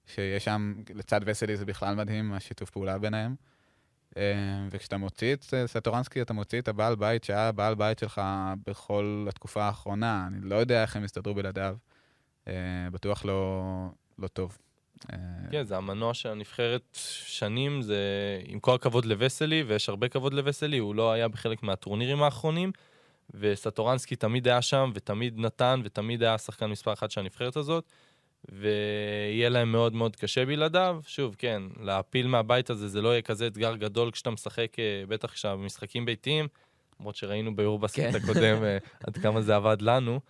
[0.06, 0.74] שיש שם.
[0.94, 3.34] לצד וסלי זה בכלל מדהים, השיתוף פעולה ביניהם.
[4.10, 4.16] אה,
[4.70, 8.20] וכשאתה מוציא את אה, סטורנסקי, אתה מוציא את הבעל בית שהיה הבעל בית שלך
[8.66, 10.24] בכל התקופה האחרונה.
[10.26, 11.76] אני לא יודע איך הם יסתדרו בלעדיו.
[12.48, 12.50] Uh,
[12.92, 13.62] בטוח לא,
[14.18, 14.58] לא טוב.
[15.12, 15.16] אה,
[15.50, 18.00] כן, זה המנוע של הנבחרת שנים, זה
[18.44, 22.72] עם כל הכבוד לווסלי, ויש הרבה כבוד לווסלי, הוא לא היה בחלק מהטורנירים האחרונים,
[23.34, 27.84] וסטורנסקי תמיד היה שם, ותמיד נתן, ותמיד היה השחקן מספר אחת של הנבחרת הזאת,
[28.48, 31.00] ויהיה להם מאוד מאוד קשה בלעדיו.
[31.06, 35.28] שוב, כן, להפיל מהבית הזה זה לא יהיה כזה אתגר גדול כשאתה משחק, אה, בטח
[35.28, 36.48] עכשיו במשחקים ביתיים,
[37.00, 38.18] למרות שראינו ביורובאסקט כן.
[38.22, 40.20] הקודם אה, עד כמה זה עבד לנו.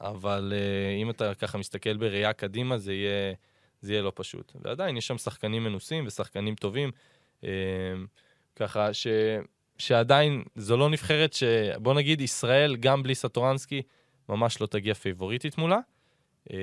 [0.00, 3.34] אבל אה, אם אתה ככה מסתכל בראייה קדימה, זה יהיה,
[3.80, 4.52] זה יהיה לא פשוט.
[4.64, 6.90] ועדיין, יש שם שחקנים מנוסים ושחקנים טובים.
[7.44, 7.50] אה,
[8.56, 9.06] ככה ש,
[9.78, 11.42] שעדיין, זו לא נבחרת ש...
[11.76, 13.82] בוא נגיד, ישראל, גם בלי סטורנסקי,
[14.28, 15.78] ממש לא תגיע פייבוריטית מולה.
[16.52, 16.56] אה,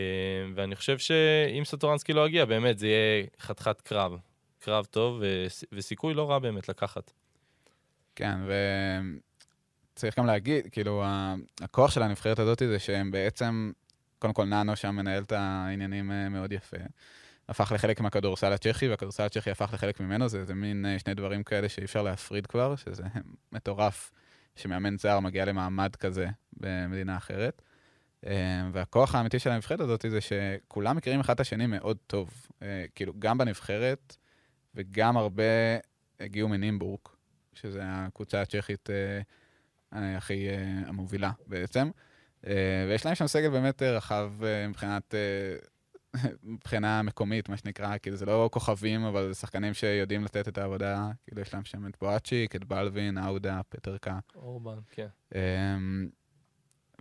[0.55, 4.17] ואני חושב שאם סטורנסקי לא יגיע, באמת, זה יהיה חתיכת קרב.
[4.59, 7.11] קרב טוב וס- וסיכוי לא רע באמת לקחת.
[8.15, 8.37] כן,
[9.95, 11.03] וצריך גם להגיד, כאילו,
[11.61, 13.71] הכוח של הנבחרת הזאת זה שהם בעצם,
[14.19, 16.77] קודם כל ננו שם מנהל את העניינים אה, מאוד יפה.
[17.49, 21.43] הפך לחלק מהכדורסל הצ'כי, והכדורסל הצ'כי הפך לחלק ממנו, זה, זה מין אה, שני דברים
[21.43, 23.03] כאלה שאי אפשר להפריד כבר, שזה
[23.51, 24.11] מטורף
[24.55, 27.61] שמאמן זר מגיע למעמד כזה במדינה אחרת.
[28.25, 32.47] אה, והכוח האמיתי של הנבחרת הזאת זה שכולם מכירים אחד את השני מאוד טוב.
[32.95, 34.15] כאילו, גם בנבחרת,
[34.75, 35.43] וגם הרבה
[36.19, 36.99] הגיעו מנימבורג,
[37.53, 38.89] שזה הקבוצה הצ'כית
[39.91, 41.89] הכי אה, המובילה בעצם.
[42.47, 45.55] אה, ויש להם שם סגל באמת אה, רחב אה, מבחינת, אה,
[46.43, 51.09] מבחינה מקומית, מה שנקרא, כאילו זה לא כוכבים, אבל זה שחקנים שיודעים לתת את העבודה,
[51.23, 54.19] כאילו יש להם שם את בואצ'יק, את בלווין, אאודה, פטרקה.
[54.35, 55.07] אורבן, כן.
[55.35, 56.09] אמ,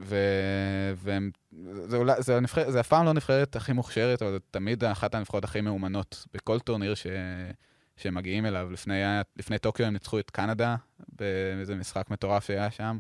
[0.01, 0.17] ו...
[0.97, 1.31] והם...
[1.85, 2.71] זה, אולי, זה, הנבחר...
[2.71, 6.27] זה אף פעם לא הנבחרת הכי מוכשרת, אבל זה תמיד אחת הנבחרות הכי מאומנות.
[6.35, 7.07] בכל טורניר ש...
[7.97, 8.71] שהם מגיעים אליו.
[8.73, 9.03] לפני,
[9.37, 10.77] לפני טוקיו הם ניצחו את קנדה
[11.09, 12.99] באיזה משחק מטורף שהיה שם.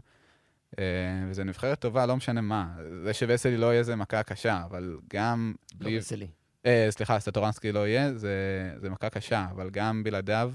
[0.78, 0.84] אה,
[1.28, 2.74] וזו נבחרת טובה, לא משנה מה.
[3.05, 5.99] זה שווסלי לא יהיה זה מכה קשה, אבל גם לא בלי...
[5.99, 6.28] וסלי.
[6.66, 8.30] אה, סליחה, סטורנסקי לא יהיה, זה,
[8.76, 10.53] זה מכה קשה, אבל גם בלעדיו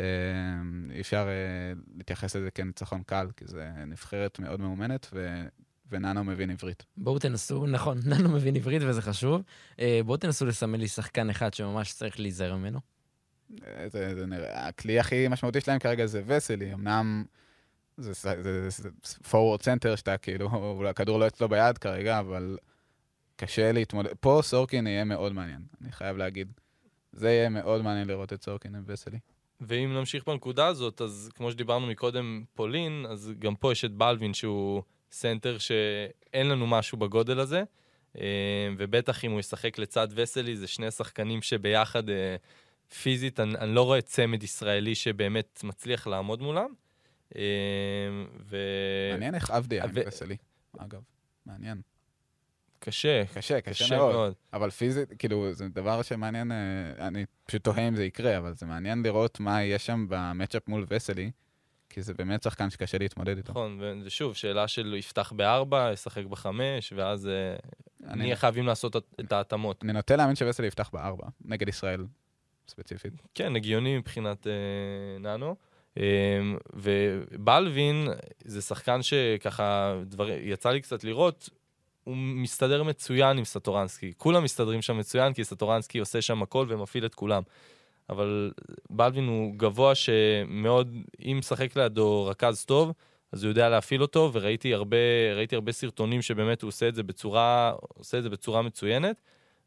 [0.00, 0.06] אה,
[0.90, 5.44] אי אפשר אה, להתייחס לזה כניצחון קל, כי זה נבחרת מאוד מאומנת, ו,
[5.90, 6.84] וננו מבין עברית.
[6.96, 9.42] בואו תנסו, נכון, ננו מבין עברית וזה חשוב.
[9.78, 12.80] אה, בואו תנסו לסמן לי שחקן אחד שממש צריך להיזהר ממנו.
[13.86, 17.24] זה, זה נראה, הכלי הכי משמעותי שלהם כרגע זה וסלי, אמנם
[17.96, 18.88] זה, זה, זה, זה
[19.30, 22.58] forward center שאתה כאילו, אולי הכדור לא אצלו ביד כרגע, אבל
[23.36, 24.10] קשה להתמודד.
[24.20, 26.52] פה סורקין יהיה מאוד מעניין, אני חייב להגיד.
[27.12, 29.18] זה יהיה מאוד מעניין לראות את סורקין עם וסלי.
[29.60, 34.34] ואם נמשיך בנקודה הזאת, אז כמו שדיברנו מקודם, פולין, אז גם פה יש את בלווין
[34.34, 34.82] שהוא
[35.12, 37.62] סנטר שאין לנו משהו בגודל הזה,
[38.20, 42.36] אה, ובטח אם הוא ישחק לצד וסלי, זה שני שחקנים שביחד אה,
[43.02, 46.68] פיזית, אני, אני לא רואה צמד ישראלי שבאמת מצליח לעמוד מולם.
[47.36, 47.42] אה,
[48.44, 48.56] ו...
[49.12, 50.36] מעניין איך אבדיה ו- וסלי,
[50.78, 51.00] אגב.
[51.46, 51.80] מעניין.
[52.78, 54.12] קשה, קשה, קשה קשה מאוד.
[54.14, 54.32] מאוד.
[54.52, 56.56] אבל פיזית, כאילו, זה דבר שמעניין, אה,
[57.08, 60.68] אני פשוט תוהה אם זה יקרה, אבל זה מעניין לראות מה יהיה שם ב matchup
[60.68, 61.30] מול וסלי,
[61.90, 63.50] כי זה באמת שחקן שקשה להתמודד איתו.
[63.52, 67.56] נכון, ושוב, שאלה של יפתח בארבע, ישחק בחמש, ואז אה,
[68.08, 69.84] אני- נהיה חייבים לעשות את ההתאמות.
[69.84, 72.04] אני נוטה להאמין שווסלי יפתח בארבע, נגד ישראל
[72.68, 73.12] ספציפית.
[73.34, 74.52] כן, הגיוני מבחינת אה,
[75.20, 75.56] ננו.
[75.98, 76.02] אה,
[76.72, 78.08] ובלווין
[78.44, 81.48] זה שחקן שככה, דבר, יצא לי קצת לראות,
[82.04, 84.12] הוא מסתדר מצוין עם סטורנסקי.
[84.16, 87.42] כולם מסתדרים שם מצוין, כי סטורנסקי עושה שם הכל ומפעיל את כולם.
[88.10, 88.52] אבל
[88.90, 92.92] בלווין הוא גבוה שמאוד, אם משחק לידו רכז טוב,
[93.32, 94.96] אז הוא יודע להפעיל אותו, וראיתי הרבה,
[95.52, 99.20] הרבה סרטונים שבאמת הוא עושה את זה בצורה, עושה את זה בצורה מצוינת,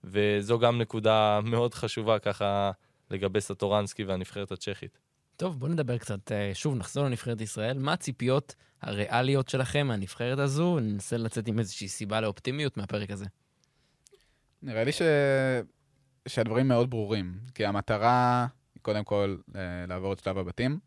[0.04, 2.72] וזו גם נקודה מאוד חשובה ככה
[3.12, 4.98] לגבי סטורנסקי והנבחרת הצ'כית.
[5.38, 7.78] טוב, בואו נדבר קצת, אה, שוב, נחזור לנבחרת ישראל.
[7.78, 10.80] מה הציפיות הריאליות שלכם מהנבחרת הזו?
[10.80, 13.26] ננסה לצאת עם איזושהי סיבה לאופטימיות מהפרק הזה.
[14.62, 15.02] נראה לי ש...
[16.28, 20.80] שהדברים מאוד ברורים, כי המטרה היא קודם כל אה, לעבור את שלב הבתים,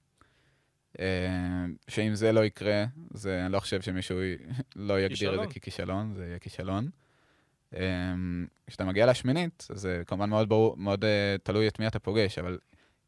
[1.00, 1.06] אה,
[1.88, 4.36] שאם זה לא יקרה, זה, אני לא חושב שמישהו י-
[4.76, 5.08] לא יגדיר
[5.42, 5.48] את כישלון.
[5.48, 6.90] זה ככישלון, זה יהיה כישלון.
[7.76, 7.80] אה,
[8.66, 12.58] כשאתה מגיע לשמינית, זה כמובן מאוד ברור, מאוד אה, תלוי את מי אתה פוגש, אבל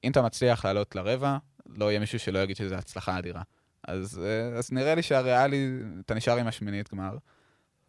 [0.04, 1.36] אם אתה מצליח לעלות לרבע,
[1.66, 3.42] לא יהיה מישהו שלא יגיד שזו הצלחה אדירה.
[3.88, 5.70] אז, אה, אז נראה לי שהריאלי,
[6.04, 7.16] אתה נשאר עם השמינית גמר.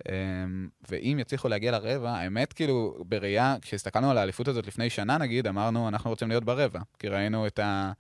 [0.10, 5.48] אמ, ואם יצליחו להגיע לרבע, האמת, כאילו, בראייה, כשהסתכלנו על האליפות הזאת לפני שנה, נגיד,
[5.48, 6.80] אמרנו, אנחנו רוצים להיות ברבע.
[7.00, 7.92] כי ראינו את ה...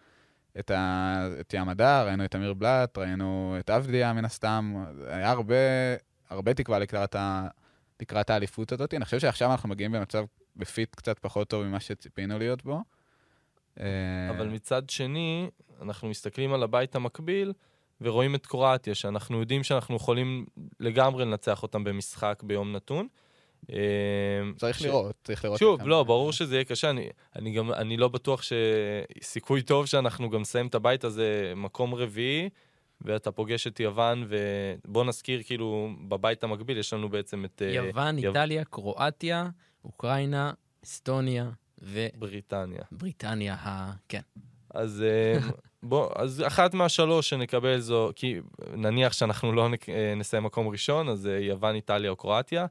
[0.59, 1.27] את, ה...
[1.39, 5.55] את ים הדר, ראינו את אמיר בלאט, ראינו את אבדיה מן הסתם, היה הרבה,
[6.29, 7.15] הרבה תקווה לקראת.
[8.03, 8.93] לקראת האליפות הזאת.
[8.93, 10.25] אני חושב שעכשיו אנחנו מגיעים במצב
[10.55, 12.79] בפיט קצת פחות טוב ממה שציפינו להיות בו.
[13.79, 13.85] אה,
[14.29, 15.49] אבל מצד שני,
[15.81, 17.53] אנחנו מסתכלים על הבית המקביל
[18.01, 20.45] ורואים את קרואטיה, שאנחנו יודעים שאנחנו יכולים
[20.79, 23.07] לגמרי לנצח אותם במשחק ביום נתון.
[23.71, 23.77] אה,
[24.57, 25.59] צריך ש- לראות, צריך לראות.
[25.59, 28.41] שוב, לא, ברור שזה יהיה קשה, אני, אני גם, אני לא בטוח
[29.21, 32.49] שסיכוי טוב שאנחנו גם נסיים את הבית הזה מקום רביעי,
[33.03, 38.19] ואתה פוגש את יוון, ובוא נזכיר, כאילו, בבית המקביל יש לנו בעצם את אה, יוון,
[38.19, 39.49] יו- איטליה, קרואטיה,
[39.85, 40.51] אוקראינה,
[40.83, 41.49] אסטוניה
[42.15, 42.81] בריטניה.
[42.91, 43.91] ובריטניה ה...
[44.09, 44.21] כן.
[44.73, 45.39] אז אה,
[45.83, 48.35] בוא, אז אחת מהשלוש שנקבל זו, כי
[48.73, 52.65] נניח שאנחנו לא נק- אה, נסיים מקום ראשון, אז יוון, איטליה או קרואטיה.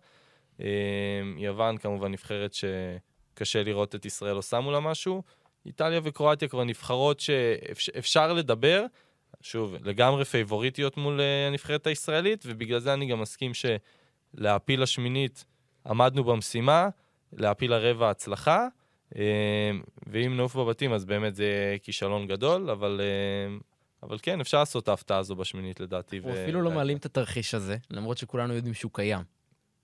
[1.38, 5.22] יוון כמובן נבחרת שקשה לראות את ישראל עושה מולה משהו.
[5.66, 8.84] איטליה וקרואטיה כבר נבחרות שאפשר לדבר,
[9.42, 15.44] שוב, לגמרי פייבוריטיות מול אה, הנבחרת הישראלית, ובגלל זה אני גם מסכים שלהעפיל לשמינית
[15.86, 16.88] עמדנו במשימה,
[17.32, 18.66] להעפיל לרבע הצלחה.
[19.16, 19.70] אה,
[20.06, 23.56] ואם נעוף בבתים, אז באמת זה כישלון גדול, אבל, אה,
[24.02, 26.16] אבל כן, אפשר לעשות את ההפתעה הזו בשמינית לדעתי.
[26.16, 29.22] אנחנו ו- אפילו לא מעלים את התרחיש הזה, למרות שכולנו יודעים שהוא קיים.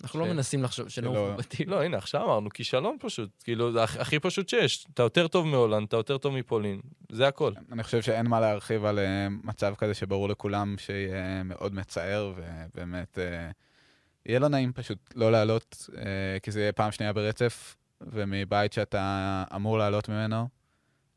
[0.03, 0.26] אנחנו לא.
[0.26, 1.68] מנסים לחשוב שלא- בבתים.
[1.68, 3.30] לא, הנה, עכשיו אמרנו, כישלון פשוט.
[3.44, 4.86] כאילו, זה הכ- הכי פשוט שיש.
[4.94, 6.80] אתה יותר טוב מהולנד, אתה יותר טוב מפולין,
[7.12, 7.53] זה הכל.
[7.72, 13.18] אני חושב שאין מה להרחיב על אה, מצב כזה שברור לכולם שיהיה מאוד מצער, ובאמת
[13.18, 13.51] אה,
[14.26, 16.03] יהיה לא נעים פשוט לא לעלות, אה,
[16.42, 19.05] כי זה יהיה פעם שנייה ברצף, ומבית שאתה
[19.55, 20.49] אמור לעלות ממנו,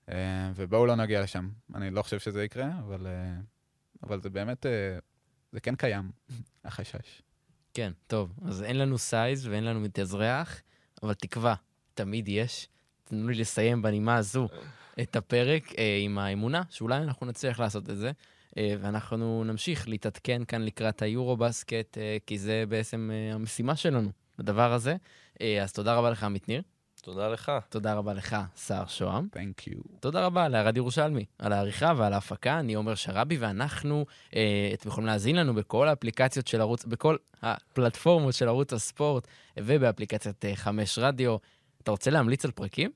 [0.09, 0.15] אה,
[0.55, 1.49] ובואו לא נגיע לשם.
[1.75, 3.33] אני לא חושב שזה יקרה, אבל, אה,
[4.03, 4.71] אבל זה באמת, אה,
[5.51, 6.11] זה כן קיים,
[6.65, 7.21] החשש.
[7.73, 10.61] כן, טוב, אז אין לנו סייז ואין לנו מתאזרח,
[11.03, 11.55] אבל תקווה,
[11.93, 12.67] תמיד יש.
[13.03, 14.47] תנו לי לסיים בנימה הזו
[15.01, 18.11] את הפרק אה, עם האמונה שאולי אנחנו נצליח לעשות את זה,
[18.57, 24.73] אה, ואנחנו נמשיך להתעדכן כאן לקראת היורו-בסקט, אה, כי זה בעצם אה, המשימה שלנו, הדבר
[24.73, 24.95] הזה.
[25.41, 26.61] אה, אז תודה רבה לך, עמית ניר.
[27.01, 27.51] תודה לך.
[27.69, 29.27] תודה רבה לך, סער שוהם.
[29.33, 29.97] Thank you.
[29.99, 32.59] תודה רבה לערד ירושלמי על העריכה ועל ההפקה.
[32.59, 38.33] אני עומר שראבי, ואנחנו, אה, אתם יכולים להאזין לנו בכל האפליקציות של ערוץ, בכל הפלטפורמות
[38.33, 39.27] של ערוץ הספורט,
[39.57, 41.37] ובאפליקציית אה, חמש רדיו.
[41.83, 42.91] אתה רוצה להמליץ על פרקים?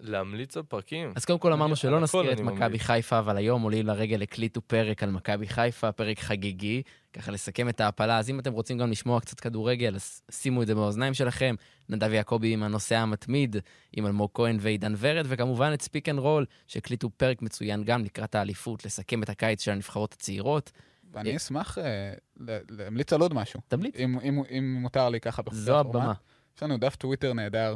[0.00, 1.12] להמליץ על פרקים.
[1.16, 2.78] אז קודם כל אמרנו שלא נזכיר את מכבי.
[2.78, 6.82] חיפה, אבל היום עולים לרגל הקליטו פרק על מכבי חיפה, פרק חגיגי,
[7.14, 8.18] ככה לסכם את ההעפלה.
[8.18, 11.54] אז אם אתם רוצים גם לשמוע קצת כדורגל, אז שימו את זה באוזניים שלכם.
[11.88, 13.56] נדב יעקבי עם הנוסע המתמיד,
[13.92, 18.34] עם אלמוג כהן ועידן ורד, וכמובן את Speak and Roll, שהקליטו פרק מצוין גם לקראת
[18.34, 20.72] האליפות, לסכם את הקיץ של הנבחרות הצעירות.
[21.12, 21.78] ואני אשמח
[22.36, 25.78] ל- להמליץ על עוד משהו, תמליץ, אם, אם, אם מותר לי ככה בחוקי זו.
[25.78, 26.12] הבמה.
[26.56, 27.74] יש לנו דף טוויטר נהדר,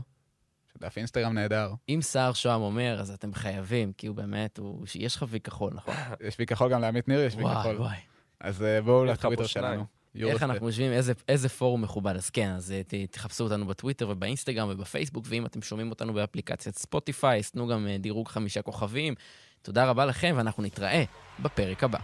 [0.79, 4.87] דף אינסטגרם נהדר, אם סער שוהם אומר, אז אתם חייבים, כי הוא באמת, הוא...
[4.95, 5.95] יש לך וי כחול, נכון?
[6.21, 7.77] יש בי כחול גם לעמית ניר, יש וואי, כחול.
[7.77, 7.97] וואי.
[8.41, 9.47] אז אה, בואו לטוויטר.
[9.47, 9.85] שלנו.
[10.17, 10.43] איך.
[10.43, 12.17] אנחנו יושבים, איזה, איזה פורום מכובד.
[12.17, 16.79] אז כן, אז אה, ת, תחפשו אותנו בטוויטר ובאינסטגרם ובפייסבוק, ואם אתם שומעים אותנו באפליקציית
[16.79, 19.15] ספוטיפיי, אז תנו גם אה, דירוג חמישה כוכבים.
[19.63, 21.05] תודה רבה לכם, ואנחנו נתראה
[21.41, 21.99] בפרק הבא.